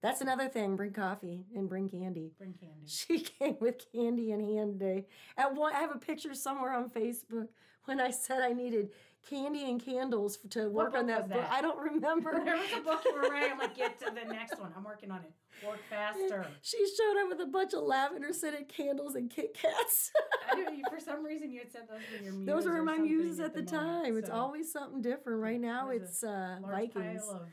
That's 0.03 0.21
another 0.21 0.49
thing. 0.49 0.77
Bring 0.77 0.93
coffee 0.93 1.47
and 1.57 1.67
bring 1.67 1.89
candy. 1.89 2.33
bring 2.37 2.53
candy 2.53 2.85
She 2.87 3.21
came 3.21 3.57
with 3.61 3.77
candy 3.93 4.33
in 4.33 4.41
hand 4.41 4.79
today. 4.79 5.07
At 5.39 5.55
one, 5.55 5.73
I 5.75 5.81
have 5.81 5.95
a 5.95 5.99
picture 5.99 6.35
somewhere 6.35 6.75
on 6.75 6.91
Facebook 6.91 7.49
when 7.87 8.01
I 8.01 8.11
said 8.11 8.43
I 8.43 8.53
needed 8.53 8.91
candy 9.29 9.71
and 9.71 9.85
candles 9.85 10.39
to 10.51 10.69
work 10.69 10.95
on 10.95 11.07
book 11.07 11.09
that 11.09 11.29
was 11.29 11.33
book. 11.33 11.47
I 11.51 11.61
don't 11.61 11.79
remember. 11.79 12.41
There 12.45 12.57
was 12.57 12.73
a 12.77 12.81
book 12.81 13.03
you 13.05 13.15
were 13.15 13.29
writing. 13.29 13.53
I'm 13.53 13.59
like, 13.59 13.77
get 13.77 13.99
to 14.01 14.07
the 14.07 14.25
next 14.33 14.59
one. 14.61 14.73
I'm 14.77 14.85
working 14.85 15.11
on 15.11 15.21
it. 15.21 15.33
Work 15.67 15.79
faster. 15.89 16.47
She 16.63 16.79
showed 16.97 17.23
up 17.23 17.29
with 17.31 17.41
a 17.41 17.51
bunch 17.51 17.73
of 17.75 17.83
lavender 17.85 18.33
scented 18.33 18.69
candles 18.69 19.15
and 19.15 19.31
Kit 19.31 19.55
Kats. 19.55 20.11
You, 20.57 20.83
for 20.91 21.01
some 21.05 21.25
reason 21.25 21.51
you 21.53 21.61
had 21.61 21.73
said 21.73 21.83
those 21.89 22.01
were 22.13 22.25
your 22.25 22.33
muses. 22.35 22.47
Those 22.47 22.65
were 22.67 22.83
my 22.83 22.99
muses 22.99 23.41
at 23.41 23.55
the, 23.55 23.63
moment, 23.63 24.05
time. 24.05 24.19
It's 24.19 24.29
so 24.29 24.35
always 24.35 24.73
something 24.73 25.01
different. 25.01 25.41
Right 25.41 25.61
now, 25.61 25.89
There's 25.89 26.03
it's 26.03 26.25
uh, 26.25 26.59
large 26.61 26.93
Vikings. 26.93 27.23
pile 27.25 27.37
of 27.37 27.49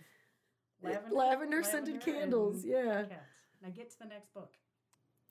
Lavender, 0.83 1.15
lavender, 1.15 1.63
scented 1.63 2.01
candles. 2.01 2.63
and 2.63 2.71
Yeah. 2.73 3.03
Now 3.61 3.69
get 3.69 3.91
to 3.91 3.99
the 3.99 4.05
next 4.05 4.33
book. 4.33 4.51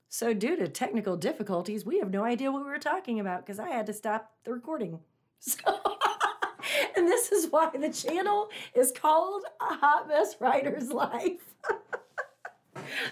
So, 0.09 0.32
due 0.35 0.56
to 0.56 0.68
technical 0.68 1.16
difficulties, 1.16 1.85
we 1.85 1.99
have 1.99 2.11
no 2.11 2.25
idea 2.25 2.50
what 2.50 2.64
we 2.64 2.70
were 2.70 2.78
talking 2.78 3.20
about 3.20 3.44
because 3.44 3.59
I 3.61 3.70
had 3.70 3.87
to 3.87 3.92
stop 3.92 4.32
the 4.44 4.52
recording. 4.52 5.00
So, 5.42 5.56
and 6.97 7.07
this 7.07 7.33
is 7.33 7.50
why 7.50 7.71
the 7.77 7.91
channel 7.91 8.49
is 8.75 8.93
called 8.93 9.45
A 9.61 9.75
Hot 9.75 10.09
Mess 10.09 10.37
Writer's 10.41 10.91
Life. 10.91 11.55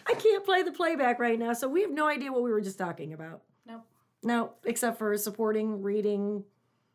I 0.07 0.15
can't 0.15 0.45
play 0.45 0.63
the 0.63 0.73
playback 0.73 1.19
right 1.19 1.39
now, 1.39 1.53
so 1.53 1.69
we 1.69 1.83
have 1.83 1.91
no 1.93 2.07
idea 2.09 2.33
what 2.33 2.43
we 2.43 2.51
were 2.51 2.61
just 2.61 2.79
talking 2.79 3.13
about. 3.13 3.43
Nope. 3.67 3.83
No, 4.23 4.53
except 4.65 4.99
for 4.99 5.17
supporting, 5.17 5.83
reading. 5.83 6.45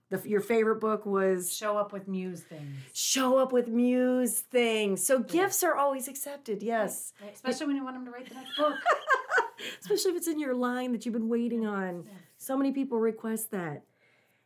The, 0.10 0.22
your 0.28 0.42
favorite 0.42 0.80
book 0.80 1.06
was 1.06 1.56
Show 1.56 1.78
up 1.78 1.92
with 1.92 2.08
muse 2.08 2.42
things. 2.42 2.76
show 2.94 3.38
up 3.38 3.52
with 3.52 3.68
muse 3.68 4.40
things. 4.42 5.04
So 5.06 5.20
gifts 5.20 5.64
are 5.64 5.76
always 5.76 6.08
accepted, 6.08 6.62
yes. 6.62 7.14
Especially 7.34 7.68
when 7.68 7.76
you 7.78 7.84
want 7.84 7.96
them 7.96 8.06
to 8.06 8.12
write 8.12 8.28
the 8.30 8.36
next 8.36 8.56
book. 8.58 8.76
Especially 9.82 10.12
if 10.12 10.18
it's 10.18 10.28
in 10.28 10.40
your 10.40 10.54
line 10.56 10.92
that 10.92 11.06
you've 11.06 11.14
been 11.14 11.30
waiting 11.30 11.66
on. 11.66 12.04
Yes. 12.06 12.16
So 12.38 12.58
many 12.58 12.72
people 12.74 13.00
request 13.00 13.52
that. 13.52 13.84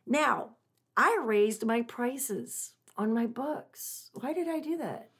Now, 0.06 0.50
I 0.98 1.16
raised 1.22 1.64
my 1.64 1.82
prices 1.82 2.72
on 2.96 3.14
my 3.14 3.26
books. 3.26 4.10
Why 4.14 4.32
did 4.32 4.48
I 4.48 4.58
do 4.58 4.76
that? 4.78 5.10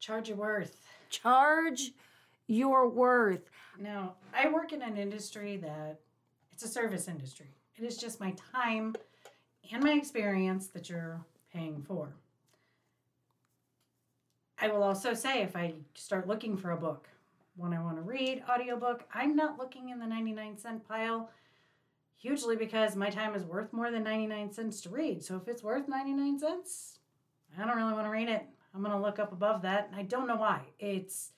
Charge 0.00 0.30
your 0.30 0.38
worth. 0.38 0.88
Charge 1.10 1.92
your 2.46 2.88
worth. 2.88 3.50
Now, 3.78 4.14
I 4.34 4.48
work 4.48 4.72
in 4.72 4.80
an 4.80 4.96
industry 4.96 5.58
that 5.58 6.00
it's 6.50 6.62
a 6.62 6.68
service 6.68 7.08
industry. 7.08 7.48
It 7.76 7.84
is 7.84 7.98
just 7.98 8.20
my 8.20 8.34
time 8.54 8.96
and 9.70 9.84
my 9.84 9.92
experience 9.92 10.68
that 10.68 10.88
you're 10.88 11.20
paying 11.52 11.82
for. 11.86 12.08
I 14.58 14.68
will 14.68 14.82
also 14.82 15.12
say 15.12 15.42
if 15.42 15.54
I 15.54 15.74
start 15.92 16.26
looking 16.26 16.56
for 16.56 16.70
a 16.70 16.76
book, 16.78 17.06
when 17.56 17.74
I 17.74 17.82
want 17.82 17.96
to 17.96 18.02
read 18.02 18.44
audiobook, 18.48 19.04
I'm 19.12 19.36
not 19.36 19.58
looking 19.58 19.90
in 19.90 19.98
the 19.98 20.06
99 20.06 20.56
cent 20.56 20.88
pile. 20.88 21.28
Hugely 22.22 22.54
because 22.54 22.94
my 22.94 23.10
time 23.10 23.34
is 23.34 23.42
worth 23.42 23.72
more 23.72 23.90
than 23.90 24.04
99 24.04 24.52
cents 24.52 24.80
to 24.82 24.90
read. 24.90 25.24
So 25.24 25.36
if 25.36 25.48
it's 25.48 25.62
worth 25.62 25.88
99 25.88 26.38
cents, 26.38 27.00
I 27.58 27.66
don't 27.66 27.76
really 27.76 27.92
want 27.92 28.06
to 28.06 28.10
read 28.10 28.28
it. 28.28 28.46
I'm 28.72 28.80
going 28.80 28.94
to 28.94 29.02
look 29.02 29.18
up 29.18 29.32
above 29.32 29.62
that. 29.62 29.90
I 29.94 30.02
don't 30.02 30.28
know 30.28 30.36
why. 30.36 30.62
It's 30.78 31.32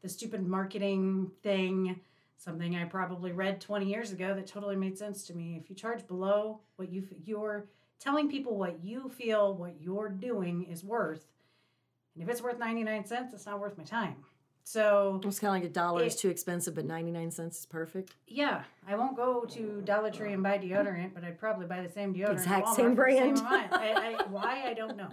the 0.00 0.08
stupid 0.08 0.46
marketing 0.46 1.32
thing, 1.42 2.00
something 2.36 2.76
I 2.76 2.84
probably 2.84 3.32
read 3.32 3.60
20 3.60 3.86
years 3.86 4.12
ago 4.12 4.32
that 4.32 4.46
totally 4.46 4.76
made 4.76 4.96
sense 4.96 5.26
to 5.26 5.34
me. 5.34 5.58
If 5.60 5.68
you 5.68 5.74
charge 5.74 6.06
below 6.06 6.60
what 6.76 6.92
you 6.92 7.04
you're 7.24 7.66
telling 7.98 8.30
people 8.30 8.56
what 8.56 8.82
you 8.84 9.08
feel 9.08 9.56
what 9.56 9.74
you're 9.80 10.08
doing 10.08 10.66
is 10.70 10.84
worth, 10.84 11.26
and 12.14 12.22
if 12.22 12.28
it's 12.30 12.40
worth 12.40 12.60
99 12.60 13.04
cents, 13.06 13.34
it's 13.34 13.46
not 13.46 13.58
worth 13.58 13.76
my 13.76 13.82
time. 13.82 14.24
So 14.68 15.18
It's 15.24 15.38
kind 15.38 15.56
of 15.56 15.62
like 15.62 15.70
a 15.70 15.72
dollar 15.72 16.02
is 16.04 16.14
too 16.14 16.28
expensive, 16.28 16.74
but 16.74 16.84
99 16.84 17.30
cents 17.30 17.60
is 17.60 17.64
perfect. 17.64 18.16
yeah, 18.26 18.64
I 18.86 18.96
won't 18.96 19.16
go 19.16 19.46
to 19.46 19.80
Dollar 19.80 20.10
Tree 20.10 20.34
and 20.34 20.42
buy 20.42 20.58
deodorant, 20.58 21.14
but 21.14 21.24
I'd 21.24 21.38
probably 21.38 21.64
buy 21.64 21.80
the 21.80 21.88
same 21.88 22.12
deodorant. 22.12 22.32
Exact 22.32 22.68
same 22.74 22.94
brand. 22.94 23.38
amount. 23.38 23.72
I, 23.72 24.16
I, 24.20 24.22
why 24.28 24.64
I 24.66 24.74
don't 24.74 24.98
know. 24.98 25.08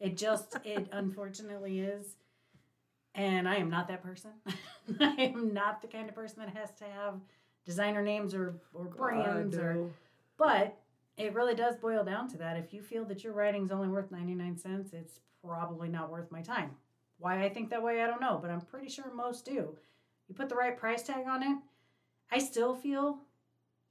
It 0.00 0.16
just 0.16 0.56
it 0.64 0.88
unfortunately 0.90 1.80
is, 1.80 2.16
and 3.14 3.46
I 3.46 3.56
am 3.56 3.68
not 3.68 3.88
that 3.88 4.02
person. 4.02 4.30
I 5.00 5.32
am 5.34 5.52
not 5.52 5.82
the 5.82 5.88
kind 5.88 6.08
of 6.08 6.14
person 6.14 6.38
that 6.38 6.56
has 6.56 6.70
to 6.78 6.84
have 6.84 7.20
designer 7.66 8.00
names 8.00 8.32
or 8.32 8.54
or 8.72 8.86
brands 8.86 9.58
or. 9.58 9.74
no. 9.74 9.90
But 10.38 10.78
it 11.18 11.34
really 11.34 11.54
does 11.54 11.76
boil 11.76 12.04
down 12.04 12.26
to 12.30 12.38
that. 12.38 12.56
If 12.56 12.72
you 12.72 12.80
feel 12.80 13.04
that 13.04 13.22
your 13.22 13.34
writing's 13.34 13.70
only 13.70 13.88
worth 13.88 14.10
ninety 14.10 14.34
nine 14.34 14.56
cents, 14.56 14.94
it's 14.94 15.20
probably 15.44 15.90
not 15.90 16.10
worth 16.10 16.32
my 16.32 16.40
time. 16.40 16.70
Why 17.18 17.42
I 17.44 17.48
think 17.48 17.70
that 17.70 17.82
way, 17.82 18.02
I 18.02 18.06
don't 18.06 18.20
know, 18.20 18.38
but 18.40 18.50
I'm 18.50 18.60
pretty 18.60 18.88
sure 18.88 19.12
most 19.12 19.44
do. 19.44 19.76
You 20.28 20.34
put 20.34 20.48
the 20.48 20.54
right 20.54 20.76
price 20.76 21.02
tag 21.02 21.26
on 21.26 21.42
it. 21.42 21.58
I 22.30 22.38
still 22.38 22.74
feel 22.74 23.18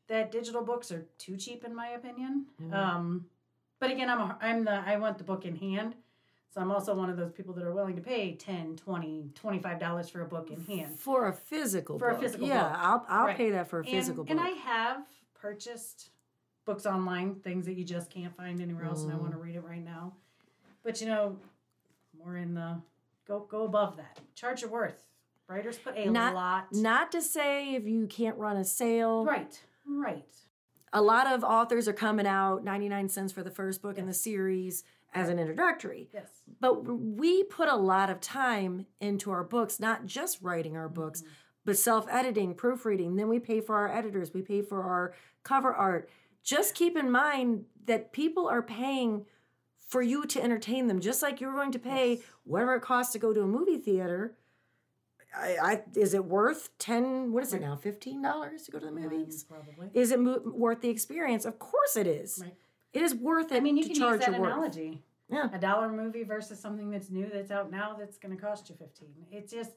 that 0.07 0.31
digital 0.31 0.63
books 0.63 0.91
are 0.91 1.05
too 1.17 1.35
cheap, 1.35 1.65
in 1.65 1.75
my 1.75 1.89
opinion. 1.89 2.45
Mhm. 2.61 2.73
Um, 2.73 3.25
but 3.79 3.91
again, 3.91 4.09
I'm 4.09 4.19
a, 4.21 4.37
I'm 4.41 4.63
the 4.63 4.71
I 4.85 4.95
want 4.97 5.17
the 5.17 5.23
book 5.23 5.45
in 5.45 5.55
hand. 5.55 5.95
So 6.49 6.61
I'm 6.61 6.71
also 6.71 6.95
one 6.95 7.09
of 7.09 7.17
those 7.17 7.33
people 7.33 7.53
that 7.55 7.63
are 7.65 7.73
willing 7.73 7.95
to 7.97 8.01
pay 8.01 8.33
10, 8.35 8.77
20, 8.77 9.31
25 9.35 9.79
dollars 9.79 10.09
for 10.09 10.21
a 10.21 10.25
book 10.25 10.49
in 10.49 10.61
hand. 10.63 10.97
For 10.97 11.27
a 11.27 11.33
physical 11.33 11.99
For 11.99 12.09
a 12.09 12.13
book. 12.13 12.21
physical 12.21 12.47
yeah, 12.47 12.63
book. 12.69 12.77
I'll, 12.79 13.05
I'll 13.09 13.25
Right. 13.27 13.37
pay 13.37 13.51
that 13.51 13.67
for 13.67 13.81
a 13.81 13.83
physical 13.83 14.21
and, 14.21 14.27
book. 14.29 14.29
And 14.29 14.39
I 14.39 14.49
have 14.61 15.05
purchased 15.33 16.11
books 16.65 16.85
online, 16.85 17.35
things 17.35 17.65
that 17.65 17.73
you 17.73 17.83
just 17.83 18.09
can't 18.09 18.35
find 18.35 18.61
anywhere 18.61 18.85
else, 18.85 19.03
and 19.03 19.11
I 19.11 19.15
Mm. 19.15 19.19
want 19.21 19.31
to 19.33 19.37
read 19.37 19.55
it 19.55 19.63
right 19.63 19.83
now. 19.83 20.13
But 20.83 21.01
you 21.01 21.07
know, 21.07 21.37
more 22.17 22.37
in 22.37 22.53
the 22.53 22.81
go 23.27 23.39
go 23.49 23.63
above 23.63 23.97
that. 23.97 24.19
Charge 24.35 24.61
your 24.61 24.71
worth. 24.71 25.03
Writers 25.49 25.77
put 25.77 25.95
a 25.97 26.09
Not- 26.09 26.33
lot. 26.33 26.67
Not 26.73 27.11
to 27.13 27.21
say 27.21 27.75
if 27.75 27.85
you 27.85 28.07
can't 28.07 28.37
run 28.37 28.57
a 28.57 28.65
sale. 28.65 29.25
right, 29.25 29.59
right. 29.85 30.25
A 30.93 31.01
lot 31.01 31.27
of 31.27 31.43
authors 31.43 31.87
are 31.87 31.93
coming 31.93 32.25
out 32.27 32.63
99 32.63 33.09
cents 33.09 33.31
for 33.33 33.43
the 33.43 33.51
first 33.51 33.81
book 33.81 33.97
in 33.97 34.07
the 34.07 34.13
series 34.13 34.83
as 35.13 35.29
an 35.29 35.37
introductory. 35.39 36.09
Yes. 36.13 36.27
But 36.59 36.83
we 36.85 37.43
put 37.43 37.69
a 37.69 37.75
lot 37.75 38.09
of 38.09 38.19
time 38.21 38.85
into 38.99 39.31
our 39.31 39.43
books, 39.43 39.79
not 39.79 40.05
just 40.05 40.41
writing 40.41 40.75
our 40.77 40.89
books, 40.89 41.21
Mm-hmm. 41.21 41.31
but 41.65 41.77
self 41.77 42.07
editing, 42.09 42.55
proofreading. 42.55 43.15
Then 43.15 43.27
we 43.29 43.39
pay 43.39 43.59
for 43.61 43.75
our 43.75 43.89
editors, 43.89 44.33
we 44.33 44.41
pay 44.41 44.61
for 44.61 44.83
our 44.83 45.13
cover 45.43 45.73
art. 45.73 46.09
Just 46.43 46.75
keep 46.75 46.95
in 46.97 47.11
mind 47.11 47.65
that 47.85 48.11
people 48.13 48.47
are 48.47 48.61
paying 48.61 49.25
for 49.87 50.01
you 50.01 50.25
to 50.25 50.43
entertain 50.43 50.87
them, 50.87 50.99
just 50.99 51.21
like 51.21 51.39
you're 51.41 51.53
going 51.53 51.71
to 51.71 51.79
pay 51.79 52.15
Yes. 52.15 52.23
whatever 52.43 52.75
it 52.75 52.81
costs 52.81 53.13
to 53.13 53.19
go 53.19 53.33
to 53.33 53.41
a 53.41 53.47
movie 53.47 53.77
theater. 53.77 54.35
I, 55.35 55.57
I 55.61 55.83
is 55.95 56.13
it 56.13 56.23
worth 56.25 56.69
ten? 56.77 57.31
What 57.31 57.43
is 57.43 57.53
it 57.53 57.61
now? 57.61 57.75
Fifteen 57.75 58.21
dollars 58.21 58.63
to 58.63 58.71
go 58.71 58.79
to 58.79 58.85
the 58.85 58.91
Um, 58.91 59.01
movies? 59.01 59.43
probably. 59.43 59.89
Is 59.93 60.11
it 60.11 60.19
mo- 60.19 60.41
worth 60.45 60.81
the 60.81 60.89
experience? 60.89 61.45
Of 61.45 61.59
course 61.59 61.95
it 61.95 62.07
is. 62.07 62.39
Right. 62.43 62.55
It 62.93 63.01
is 63.01 63.13
worth 63.15 63.51
it 63.51 63.57
I 63.57 63.59
mean, 63.59 63.77
you 63.77 63.85
can 63.85 63.95
charge 63.95 64.19
use 64.19 64.25
that 64.25 64.31
your 64.31 64.41
worth. 64.41 64.53
analogy. 64.53 65.03
Yeah. 65.29 65.49
A 65.53 65.59
dollar 65.59 65.89
movie 65.89 66.23
versus 66.23 66.59
something 66.59 66.89
that's 66.89 67.09
new 67.09 67.29
that's 67.31 67.51
out 67.51 67.69
now 67.69 67.95
that's 67.99 68.17
going 68.17 68.35
to 68.35 68.41
cost 68.41 68.69
you 68.69 68.75
15. 68.77 69.09
It's 69.31 69.51
just 69.51 69.71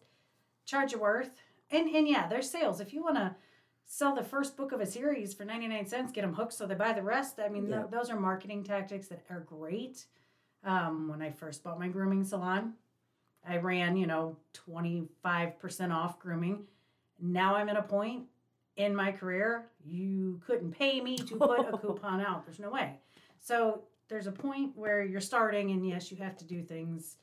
charge 0.64 0.92
your 0.92 1.00
worth. 1.00 1.30
And 1.70 1.88
and 1.94 2.08
yeah, 2.08 2.26
there's 2.28 2.48
sales. 2.48 2.80
If 2.80 2.92
you 2.94 3.02
want 3.02 3.16
to 3.16 3.34
sell 3.92 4.14
the 4.14 4.22
first 4.22 4.56
book 4.56 4.70
of 4.70 4.80
a 4.80 4.86
series 4.86 5.34
for 5.34 5.44
99 5.44 5.84
cents, 5.84 6.12
get 6.12 6.20
them 6.20 6.32
hooked 6.32 6.52
so 6.52 6.64
they 6.64 6.76
buy 6.76 6.92
the 6.92 7.02
rest. 7.02 7.40
I 7.44 7.48
mean, 7.48 7.66
th- 7.66 7.90
those 7.90 8.08
are 8.08 8.18
marketing 8.18 8.62
tactics 8.62 9.08
that 9.08 9.20
are 9.28 9.40
great. 9.40 10.06
Um, 10.62 11.08
when 11.08 11.20
I 11.20 11.32
first 11.32 11.64
bought 11.64 11.80
my 11.80 11.88
grooming 11.88 12.22
salon, 12.22 12.74
I 13.46 13.56
ran, 13.56 13.96
you 13.96 14.06
know, 14.06 14.36
25% 14.68 15.90
off 15.92 16.20
grooming. 16.20 16.62
Now 17.20 17.56
I'm 17.56 17.68
at 17.68 17.76
a 17.76 17.82
point 17.82 18.26
in 18.76 18.94
my 18.94 19.10
career, 19.10 19.66
you 19.84 20.40
couldn't 20.46 20.70
pay 20.70 21.00
me 21.00 21.16
to 21.16 21.36
put 21.36 21.58
a 21.58 21.76
coupon 21.82 22.20
out. 22.20 22.46
There's 22.46 22.60
no 22.60 22.70
way. 22.70 22.94
So 23.40 23.82
there's 24.08 24.28
a 24.28 24.32
point 24.32 24.76
where 24.76 25.02
you're 25.02 25.20
starting, 25.20 25.72
and 25.72 25.86
yes, 25.86 26.12
you 26.12 26.16
have 26.18 26.36
to 26.36 26.44
do 26.44 26.62
things 26.62 27.16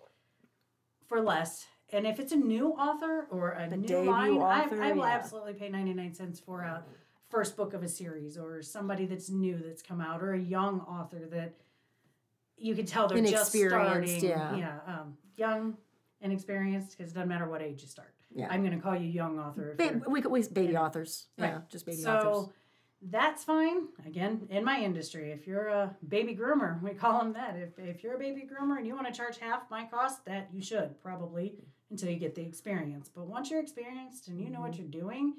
for 1.07 1.21
less. 1.21 1.65
And 1.94 2.06
if 2.06 2.20
it's 2.20 2.32
a 2.34 2.38
new 2.38 2.70
author 2.72 3.27
or 3.32 3.51
a, 3.51 3.63
A 3.63 3.77
new 3.77 4.01
line, 4.01 4.34
author, 4.34 4.82
I, 4.82 4.89
I 4.89 4.91
will 4.91 5.06
yeah. 5.06 5.15
absolutely 5.15 5.53
pay 5.53 5.70
99 5.70 6.13
cents 6.13 6.39
for 6.39 6.62
a 6.62 6.84
first 7.29 7.56
book 7.56 7.74
of 7.74 7.84
a 7.84 7.88
series 7.88 8.38
or 8.38 8.62
somebody 8.62 9.06
that's 9.06 9.29
new 9.29 9.58
that's 9.65 9.82
come 9.82 10.01
out 10.01 10.22
or 10.22 10.34
a 10.34 10.39
young 10.39 10.82
author 10.82 11.27
that 11.32 11.53
you 12.58 12.75
can 12.75 12.86
tell 12.86 13.08
they're 13.08 13.22
just 13.24 13.51
starting. 13.51 14.24
yeah. 14.24 14.56
Yeah. 14.56 14.77
Um, 14.88 15.17
young, 15.36 15.77
inexperienced, 16.22 16.98
because 16.98 17.12
it 17.12 17.15
doesn't 17.15 17.29
matter 17.29 17.48
what 17.48 17.62
age 17.62 17.82
you 17.82 17.88
start. 17.88 18.13
Yeah. 18.36 18.48
I'm 18.50 18.62
going 18.62 18.75
to 18.75 18.82
call 18.82 18.96
you 18.96 19.08
young 19.08 19.39
author. 19.39 19.75
Ba- 19.77 20.01
we, 20.10 20.22
we 20.22 20.44
baby 20.50 20.74
Yeah. 20.74 20.82
authors. 20.84 21.27
Right. 21.38 21.50
Yeah, 21.51 21.60
just 21.70 21.86
baby 21.86 21.98
so 22.01 22.17
authors. 22.17 22.53
That's 23.01 23.43
fine. 23.43 23.87
Again, 24.05 24.47
in 24.49 24.63
my 24.65 24.79
industry, 24.79 25.31
if 25.31 25.45
you're 25.47 25.67
a 25.67 25.95
baby 26.07 26.35
groomer, 26.35 26.81
we 26.81 26.91
call 26.91 27.19
them 27.19 27.33
that. 27.33 27.55
If, 27.55 27.77
if 27.79 28.03
you're 28.03 28.15
a 28.15 28.19
baby 28.19 28.47
groomer 28.49 28.77
and 28.77 28.87
you 28.87 28.95
want 28.95 29.07
to 29.07 29.13
charge 29.13 29.37
half 29.37 29.69
my 29.69 29.85
cost, 29.85 30.25
that 30.25 30.49
you 30.51 30.61
should 30.61 30.99
probably 31.01 31.55
until 31.89 32.09
you 32.09 32.17
get 32.17 32.35
the 32.35 32.41
experience. 32.41 33.09
But 33.13 33.27
once 33.27 33.49
you're 33.49 33.61
experienced 33.61 34.27
and 34.27 34.41
you 34.41 34.49
know 34.49 34.59
what 34.61 34.71
Mm-hmm. 34.73 34.81
you're 34.81 35.01
doing, 35.01 35.33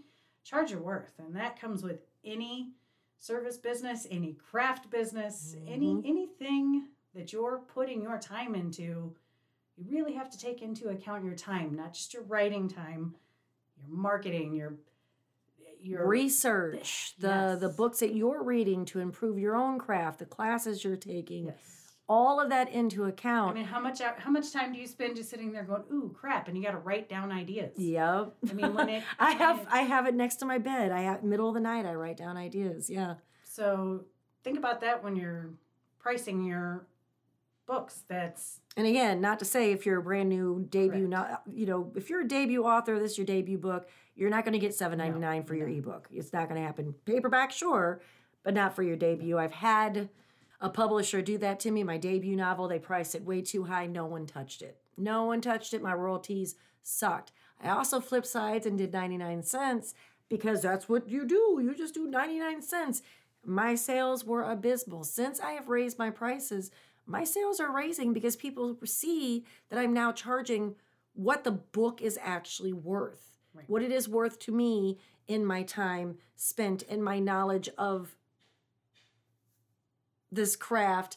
charge 0.45 0.71
your 0.71 0.81
worth, 0.81 1.13
and 1.19 1.35
that 1.37 1.61
comes 1.61 1.83
with 1.83 2.01
any 2.25 2.71
service 3.19 3.59
business, 3.59 4.07
any 4.11 4.33
craft 4.35 4.89
business, 4.91 5.57
any 5.67 5.95
Mhm. 5.97 6.07
anything 6.09 6.89
that 7.15 7.33
you're 7.33 7.59
putting 7.75 8.01
your 8.01 8.19
time 8.19 8.55
into. 8.55 9.15
You 9.77 9.91
really 9.91 10.15
have 10.15 10.31
to 10.31 10.39
take 10.39 10.63
into 10.63 10.89
account 10.91 11.25
your 11.25 11.35
time, 11.35 11.75
not 11.75 11.93
just 11.95 12.15
your 12.15 12.23
writing 12.23 12.69
time, 12.69 13.15
your 13.77 13.89
marketing, 13.89 14.55
your 14.55 14.75
your 15.83 16.07
Research 16.07 17.15
the 17.19 17.57
the 17.61 17.69
books 17.69 18.01
that 18.01 18.15
you're 18.15 18.43
reading 18.43 18.85
to 18.87 19.01
improve 19.01 19.39
your 19.39 19.57
own 19.57 19.79
craft, 19.79 20.19
the 20.19 20.27
classes 20.27 20.83
you're 20.85 20.97
taking, 20.97 21.47
Yes. 21.47 21.57
all 22.09 22.41
of 22.41 22.49
that 22.51 22.71
into 22.71 23.05
account. 23.05 23.51
I 23.53 23.55
mean, 23.55 23.65
how 23.65 23.81
much 23.81 24.01
how 24.01 24.31
much 24.31 24.53
time 24.53 24.73
do 24.73 24.79
you 24.79 24.87
spend 24.87 25.17
just 25.17 25.31
sitting 25.31 25.53
there 25.53 25.65
going, 25.65 25.83
"Ooh, 25.93 26.11
crap," 26.19 26.49
and 26.49 26.57
you 26.57 26.63
got 26.65 26.73
to 26.73 26.79
write 26.79 27.09
down 27.09 27.31
ideas? 27.33 27.79
yep. 27.79 28.35
I 28.49 28.53
mean, 28.55 28.75
when 28.75 28.89
it 28.89 29.03
I 29.19 29.33
have 29.33 29.59
it- 29.61 29.67
I 29.71 29.81
have 29.83 30.07
it 30.07 30.15
next 30.15 30.37
to 30.37 30.47
my 30.47 30.59
bed. 30.59 30.91
I 30.93 31.01
have 31.03 31.23
middle 31.23 31.49
of 31.49 31.55
the 31.55 31.61
night 31.61 31.87
I 31.87 31.95
write 31.95 32.17
down 32.17 32.37
ideas. 32.37 32.89
Yeah. 32.91 33.15
so 33.45 34.05
think 34.45 34.57
about 34.59 34.81
that 34.81 35.03
when 35.05 35.17
you're 35.17 35.51
pricing 35.99 36.45
your 36.45 36.87
books. 37.67 38.03
That's 38.09 38.61
And 38.79 38.87
again, 38.87 39.21
not 39.21 39.41
to 39.41 39.45
say 39.45 39.73
if 39.73 39.85
you're 39.85 39.99
a 39.99 40.03
brand 40.03 40.29
new 40.29 40.65
debut, 40.71 41.09
Correct. 41.09 41.11
not 41.11 41.43
you 41.53 41.67
know, 41.67 41.91
if 41.97 42.09
you're 42.09 42.21
a 42.21 42.29
debut 42.29 42.63
author, 42.65 42.97
this 43.01 43.13
is 43.13 43.19
your 43.19 43.27
debut 43.27 43.59
book, 43.59 43.89
you're 44.15 44.31
not 44.31 44.45
going 44.45 44.53
to 44.53 44.61
get 44.61 44.73
seven 44.73 44.99
ninety 44.99 45.19
nine 45.19 45.43
for 45.43 45.57
your 45.57 45.69
ebook. 45.69 46.09
It's 46.13 46.33
not 46.33 46.49
going 46.49 46.61
to 46.61 46.67
happen. 46.67 46.95
Paperback, 47.05 47.51
sure, 47.51 48.01
but 48.45 48.55
not 48.55 48.77
for 48.77 48.85
your 48.85 48.95
debut. 48.95 49.37
I've 49.37 49.53
had 49.53 50.09
a 50.61 50.71
publisher 50.71 51.21
do 51.21 51.39
that 51.39 51.59
to 51.61 51.73
me. 51.73 51.83
My 51.83 51.99
debut 51.99 52.37
novel, 52.37 52.69
they 52.69 52.79
priced 52.79 53.17
it 53.17 53.25
way 53.25 53.43
too 53.43 53.65
high. 53.65 53.87
No 53.87 54.07
one 54.07 54.27
touched 54.27 54.63
it. 54.63 54.79
No 54.97 55.25
one 55.25 55.41
touched 55.41 55.75
it. 55.75 55.83
My 55.83 55.95
royalties 55.95 56.55
sucked. 56.85 57.33
I 57.61 57.71
also 57.71 57.99
flipped 57.99 58.29
sides 58.29 58.65
and 58.65 58.79
did 58.79 58.93
ninety 58.93 59.17
nine 59.17 59.43
cents 59.43 59.93
because 60.29 60.63
that's 60.63 60.89
what 60.89 61.09
you 61.09 61.27
do. 61.27 61.59
You 61.61 61.75
just 61.77 61.95
do 61.95 62.07
ninety 62.07 62.39
nine 62.39 62.63
cents. 62.63 63.03
My 63.45 63.75
sales 63.75 64.25
were 64.25 64.49
abysmal. 64.49 65.03
Since 65.03 65.41
I 65.41 65.53
have 65.53 65.69
raised 65.69 65.99
my 65.99 66.11
prices, 66.11 66.71
my 67.09 67.25
sales 67.25 67.59
are 67.59 67.75
raising 67.75 68.13
because 68.13 68.37
people 68.37 68.77
see 68.85 69.45
that 69.71 69.79
I'm 69.79 69.93
now 69.95 70.13
charging 70.13 70.75
what 71.15 71.43
the 71.43 71.51
book 71.51 72.01
is 72.03 72.19
actually 72.23 72.73
worth, 72.73 73.39
Right. 73.55 73.69
what 73.69 73.83
it 73.83 73.91
is 73.91 74.09
worth 74.09 74.39
to 74.41 74.53
me 74.53 74.99
in 75.27 75.45
my 75.45 75.63
time 75.63 76.19
spent 76.37 76.83
in 76.83 77.03
my 77.03 77.19
knowledge 77.19 77.69
of 77.79 78.15
this 80.31 80.55
craft. 80.57 81.17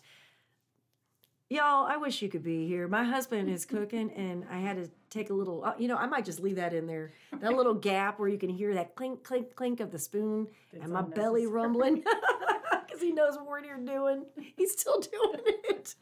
Y'all, 1.50 1.86
I 1.86 1.98
wish 1.98 2.22
you 2.22 2.30
could 2.30 2.44
be 2.44 2.66
here. 2.68 2.88
My 2.88 3.04
husband 3.04 3.50
is 3.50 3.66
cooking, 3.66 4.10
and 4.16 4.46
I 4.50 4.60
had 4.60 4.78
to 4.78 4.90
take 5.10 5.30
a 5.30 5.34
little. 5.34 5.66
uh, 5.66 5.74
You 5.78 5.90
know, 5.90 5.98
I 5.98 6.06
might 6.06 6.24
just 6.24 6.40
leave 6.40 6.56
that 6.56 6.74
in 6.74 6.88
there. 6.88 7.12
That 7.42 7.54
little 7.54 7.74
gap 7.74 8.18
where 8.20 8.30
you 8.30 8.38
can 8.38 8.50
hear 8.50 8.74
that 8.76 8.96
clink, 8.96 9.24
clink, 9.24 9.54
clink 9.56 9.82
of 9.82 9.92
the 9.92 10.00
spoon, 10.00 10.48
It's 10.72 10.84
and 10.86 10.94
my 10.94 11.02
belly 11.02 11.46
rumbling 11.48 12.04
because 13.02 13.08
he 13.08 13.14
knows 13.14 13.38
what 13.44 13.66
you're 13.66 13.78
doing. 13.78 14.26
He's 14.56 14.72
still 14.74 15.00
doing 15.00 15.40
it. 15.70 15.96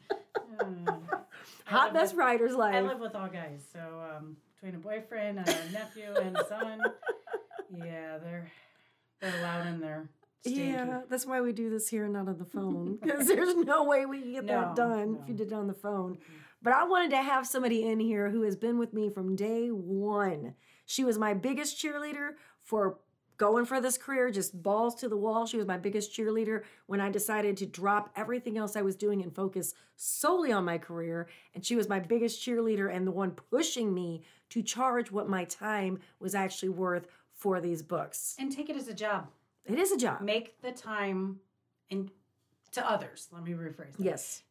I 0.60 0.64
Hot 1.66 1.92
mess 1.92 2.10
with- 2.12 2.18
writer's 2.18 2.54
I 2.54 2.80
live 2.80 3.00
with 3.00 3.14
all 3.14 3.28
guys, 3.28 3.62
so 3.72 3.80
um, 4.16 4.36
between 4.54 4.74
a 4.74 4.78
boyfriend, 4.78 5.38
a 5.38 5.44
nephew, 5.72 6.12
and 6.20 6.36
a 6.36 6.46
son, 6.48 6.80
yeah, 7.76 8.18
they're 8.18 8.50
they're 9.20 9.42
loud 9.42 9.66
in 9.68 9.80
there. 9.80 10.08
stinky. 10.40 10.60
Yeah, 10.62 11.02
that's 11.08 11.26
why 11.26 11.40
we 11.40 11.52
do 11.52 11.70
this 11.70 11.88
here 11.88 12.04
and 12.04 12.12
not 12.14 12.28
on 12.28 12.38
the 12.38 12.44
phone 12.44 12.96
because 13.02 13.26
there's 13.26 13.54
no 13.56 13.84
way 13.84 14.06
we 14.06 14.20
can 14.20 14.32
get 14.32 14.44
No, 14.46 14.60
that 14.60 14.76
done 14.76 15.18
if 15.22 15.28
you 15.28 15.34
did 15.34 15.48
it 15.48 15.54
on 15.54 15.66
the 15.66 15.74
phone. 15.74 16.18
But 16.62 16.74
I 16.74 16.84
wanted 16.84 17.10
to 17.12 17.22
have 17.22 17.46
somebody 17.46 17.86
in 17.88 18.00
here 18.00 18.28
who 18.28 18.42
has 18.42 18.54
been 18.56 18.78
with 18.78 18.92
me 18.92 19.08
from 19.08 19.34
day 19.34 19.68
one. 19.68 20.54
She 20.84 21.04
was 21.04 21.18
my 21.18 21.32
biggest 21.32 21.82
cheerleader 21.82 22.32
for 22.62 22.98
going 23.40 23.64
for 23.64 23.80
this 23.80 23.96
career, 23.96 24.30
just 24.30 24.62
balls 24.62 24.94
to 24.94 25.08
the 25.08 25.16
wall. 25.16 25.46
She 25.46 25.56
was 25.56 25.66
my 25.66 25.78
biggest 25.78 26.14
cheerleader 26.14 26.62
when 26.84 27.00
I 27.00 27.08
decided 27.08 27.56
to 27.56 27.66
drop 27.66 28.10
everything 28.14 28.58
else 28.58 28.76
I 28.76 28.82
was 28.82 28.96
doing 28.96 29.22
and 29.22 29.34
focus 29.34 29.72
solely 29.96 30.52
on 30.52 30.66
my 30.66 30.76
career. 30.76 31.26
And 31.54 31.64
she 31.64 31.74
was 31.74 31.88
my 31.88 32.00
biggest 32.00 32.46
cheerleader 32.46 32.94
and 32.94 33.06
the 33.06 33.10
one 33.10 33.30
pushing 33.30 33.94
me 33.94 34.24
to 34.50 34.62
charge 34.62 35.10
what 35.10 35.26
my 35.26 35.44
time 35.44 36.00
was 36.20 36.34
actually 36.34 36.68
worth 36.68 37.06
for 37.32 37.62
these 37.62 37.82
books. 37.82 38.36
And 38.38 38.52
take 38.52 38.68
it 38.68 38.76
as 38.76 38.88
a 38.88 38.94
job. 38.94 39.28
It 39.64 39.78
is 39.78 39.90
a 39.90 39.96
job. 39.96 40.20
Make 40.20 40.60
the 40.60 40.72
time 40.72 41.40
and 41.90 42.10
to 42.72 42.86
others. 42.88 43.28
Let 43.32 43.42
me 43.42 43.52
rephrase 43.52 43.96
that. 43.96 44.04
Yes. 44.04 44.42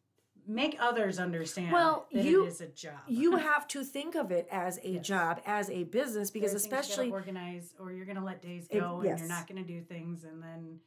Make 0.54 0.76
others 0.80 1.18
understand 1.18 1.72
Well, 1.72 2.06
that 2.12 2.24
you- 2.24 2.44
it 2.44 2.48
is 2.48 2.60
a 2.60 2.66
job. 2.68 2.98
you 3.06 3.36
have 3.48 3.68
to 3.68 3.84
think 3.84 4.14
of 4.16 4.30
it 4.32 4.48
as 4.50 4.78
a 4.82 4.90
Yes. 4.92 5.06
job, 5.06 5.40
as 5.46 5.70
a 5.70 5.84
business, 5.84 6.30
because 6.30 6.50
There 6.50 6.56
are 6.56 6.60
things 6.60 6.72
you 6.72 6.78
especially 6.80 7.10
organize, 7.12 7.74
or 7.78 7.92
you're 7.92 8.06
gonna 8.06 8.24
let 8.24 8.42
days 8.42 8.66
It- 8.70 8.80
go, 8.80 8.96
and 8.96 9.04
yes. 9.04 9.18
you're 9.20 9.28
not 9.28 9.46
gonna 9.46 9.62
do 9.64 9.80
things, 9.82 10.24
and 10.24 10.42
then 10.42 10.80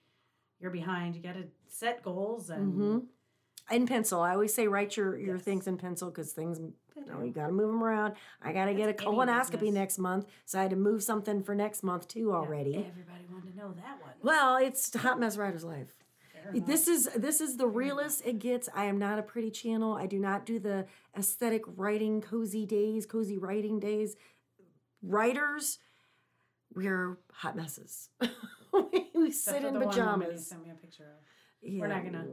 you're 0.60 0.72
behind. 0.72 1.16
You 1.16 1.22
gotta 1.22 1.48
set 1.68 2.04
goals 2.04 2.50
and 2.50 2.74
Mhm. 2.74 3.08
in 3.72 3.86
pencil. 3.88 4.20
I 4.22 4.34
always 4.34 4.54
say 4.54 4.68
write 4.68 4.98
your 4.98 5.18
your 5.18 5.36
Yes. 5.38 5.46
things 5.46 5.68
in 5.68 5.78
pencil 5.78 6.10
because 6.10 6.34
things 6.34 6.60
you 6.60 7.06
know 7.06 7.22
you 7.24 7.32
got 7.32 7.48
to 7.48 7.54
move 7.54 7.68
them 7.72 7.84
around. 7.84 8.16
I 8.42 8.54
got 8.54 8.66
to 8.66 8.74
get 8.74 8.88
a 8.90 8.94
colonoscopy 8.94 9.52
business. 9.62 9.74
next 9.74 9.98
month, 9.98 10.28
so 10.46 10.60
I 10.60 10.64
had 10.64 10.72
to 10.72 10.78
move 10.78 11.02
something 11.04 11.42
for 11.42 11.56
next 11.56 11.82
month 11.84 12.08
too 12.08 12.28
Yeah, 12.28 12.36
already. 12.36 12.76
Everybody 12.76 13.26
wanted 13.32 13.52
to 13.52 13.58
know 13.58 13.72
that 13.74 14.02
one. 14.02 14.14
Well, 14.22 14.58
it's 14.58 14.94
hot 14.96 15.20
mess 15.20 15.36
writer's 15.38 15.64
life. 15.64 15.96
This 16.54 16.88
is 16.88 17.10
this 17.16 17.42
is 17.42 17.58
the 17.58 17.68
realest 17.68 18.22
it 18.26 18.40
gets. 18.40 18.70
I 18.76 18.86
am 18.86 18.98
not 19.00 19.20
a 19.20 19.24
pretty 19.24 19.52
channel. 19.52 19.94
I 19.94 20.06
do 20.08 20.20
not 20.20 20.46
do 20.46 20.60
the 20.60 20.86
aesthetic 21.18 21.64
writing, 21.76 22.22
cozy 22.22 22.66
days, 22.66 23.06
cozy 23.06 23.38
writing 23.38 23.80
days. 23.80 24.16
Writers, 25.02 25.80
we're 26.74 27.18
hot 27.32 27.56
messes. 27.56 28.10
we 29.14 29.32
sit 29.32 29.64
in 29.64 29.74
the 29.74 29.80
one 29.80 29.82
you 29.82 29.88
pajamas. 29.90 30.48
sent 30.48 30.64
me 30.64 30.70
a 30.72 30.76
picture 30.76 31.04
of. 31.04 31.24
Yeah. 31.62 31.82
We're 31.82 31.88
not 31.88 32.04
gonna- 32.04 32.26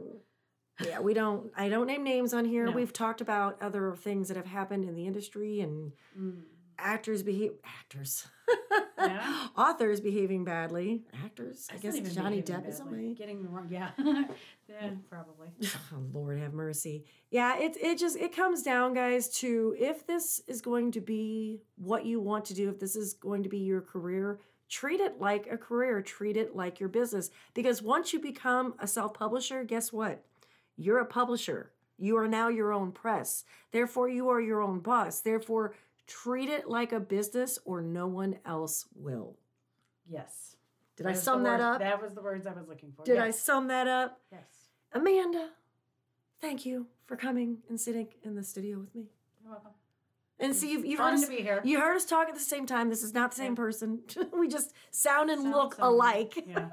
Yeah, 0.85 0.99
we 0.99 1.13
don't. 1.13 1.51
I 1.55 1.69
don't 1.69 1.85
name 1.87 2.03
names 2.03 2.33
on 2.33 2.45
here. 2.45 2.65
No. 2.65 2.71
We've 2.71 2.93
talked 2.93 3.21
about 3.21 3.61
other 3.61 3.95
things 3.95 4.27
that 4.29 4.37
have 4.37 4.45
happened 4.47 4.85
in 4.85 4.95
the 4.95 5.05
industry 5.05 5.59
and 5.61 5.91
Mm. 6.17 6.41
actors 6.79 7.23
behave 7.23 7.51
actors, 7.63 8.25
Yeah. 9.01 9.47
authors 9.57 9.99
behaving 9.99 10.45
badly. 10.45 11.03
Actors, 11.23 11.67
I 11.69 11.77
That's 11.77 11.99
guess 11.99 12.15
Johnny 12.15 12.41
Depp 12.41 12.67
is 12.67 12.79
away. 12.79 13.13
Getting 13.13 13.43
the 13.43 13.49
wrong. 13.49 13.67
Yeah. 13.69 13.91
yeah. 13.97 14.89
Probably. 15.09 15.49
Oh, 15.93 15.97
Lord 16.13 16.39
have 16.39 16.53
mercy. 16.53 17.05
Yeah, 17.29 17.57
it 17.57 17.77
it 17.81 17.97
just 17.97 18.17
it 18.17 18.35
comes 18.35 18.63
down, 18.63 18.93
guys, 18.93 19.29
to 19.39 19.75
if 19.79 20.05
this 20.05 20.41
is 20.47 20.61
going 20.61 20.91
to 20.93 21.01
be 21.01 21.61
what 21.77 22.05
you 22.05 22.19
want 22.19 22.45
to 22.45 22.53
do, 22.53 22.69
if 22.69 22.79
this 22.79 22.95
is 22.95 23.13
going 23.13 23.43
to 23.43 23.49
be 23.49 23.59
your 23.59 23.81
career, 23.81 24.39
treat 24.69 24.99
it 24.99 25.19
like 25.19 25.47
a 25.51 25.57
career, 25.57 26.01
treat 26.01 26.37
it 26.37 26.55
like 26.55 26.79
your 26.79 26.89
business. 26.89 27.29
Because 27.53 27.81
once 27.81 28.13
you 28.13 28.19
become 28.19 28.73
a 28.79 28.87
self-publisher, 28.87 29.63
guess 29.65 29.91
what? 29.91 30.23
You're 30.77 30.99
a 30.99 31.05
publisher. 31.05 31.71
You 31.97 32.17
are 32.17 32.27
now 32.27 32.47
your 32.47 32.73
own 32.73 32.91
press. 32.91 33.43
Therefore, 33.71 34.09
you 34.09 34.29
are 34.29 34.41
your 34.41 34.61
own 34.61 34.79
boss. 34.79 35.21
Therefore, 35.21 35.75
treat 36.07 36.49
it 36.49 36.67
like 36.67 36.91
a 36.91 36.99
business 36.99 37.59
or 37.65 37.81
no 37.81 38.07
one 38.07 38.37
else 38.45 38.85
will. 38.95 39.37
Yes. 40.07 40.55
Did 40.97 41.07
I 41.07 41.13
sum 41.13 41.43
that 41.43 41.59
up? 41.61 41.79
That 41.79 42.01
was 42.01 42.13
the 42.13 42.21
words 42.21 42.45
I 42.45 42.53
was 42.53 42.67
looking 42.67 42.91
for. 42.95 43.03
Did 43.03 43.17
I 43.17 43.31
sum 43.31 43.67
that 43.67 43.87
up? 43.87 44.19
Yes. 44.31 44.41
Amanda, 44.93 45.49
thank 46.41 46.65
you 46.65 46.87
for 47.05 47.15
coming 47.15 47.59
and 47.69 47.79
sitting 47.79 48.07
in 48.23 48.35
the 48.35 48.43
studio 48.43 48.77
with 48.79 48.93
me. 48.93 49.05
You're 49.41 49.51
welcome. 49.53 49.71
And 50.39 50.55
see, 50.55 50.71
you've, 50.71 50.85
you've 50.85 50.97
Fun 50.97 51.21
heard 51.21 51.59
us, 51.59 51.65
you 51.65 51.79
heard 51.79 51.95
us 51.95 52.05
talk 52.05 52.27
at 52.27 52.33
the 52.33 52.39
same 52.41 52.65
time. 52.65 52.89
This 52.89 53.03
is 53.03 53.13
not 53.13 53.31
the 53.31 53.37
same 53.37 53.51
Yeah. 53.53 53.55
person. 53.55 53.99
we 54.33 54.47
just 54.47 54.73
sound 54.89 55.29
and 55.29 55.41
Sound 55.43 55.53
look 55.55 55.75
similar. 55.75 55.93
alike. 55.93 56.43
Yeah. 56.47 56.69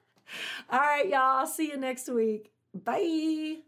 All 0.70 0.80
right, 0.80 1.08
y'all. 1.08 1.46
See 1.46 1.68
you 1.68 1.76
next 1.76 2.08
week. 2.08 2.50
Bye. 2.74 3.58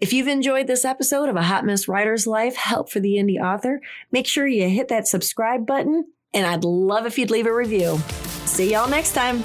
If 0.00 0.12
you've 0.12 0.28
enjoyed 0.28 0.66
this 0.66 0.84
episode 0.84 1.28
of 1.28 1.36
A 1.36 1.42
Hot 1.42 1.64
Mess 1.64 1.88
Writer's 1.88 2.26
Life 2.26 2.56
Help 2.56 2.90
for 2.90 3.00
the 3.00 3.14
Indie 3.14 3.42
Author, 3.42 3.80
make 4.12 4.26
sure 4.26 4.46
you 4.46 4.68
hit 4.68 4.88
that 4.88 5.08
subscribe 5.08 5.66
button, 5.66 6.06
and 6.32 6.46
I'd 6.46 6.64
love 6.64 7.06
if 7.06 7.18
you'd 7.18 7.30
leave 7.30 7.46
a 7.46 7.54
review. 7.54 7.98
See 8.46 8.72
y'all 8.72 8.88
next 8.88 9.14
time. 9.14 9.42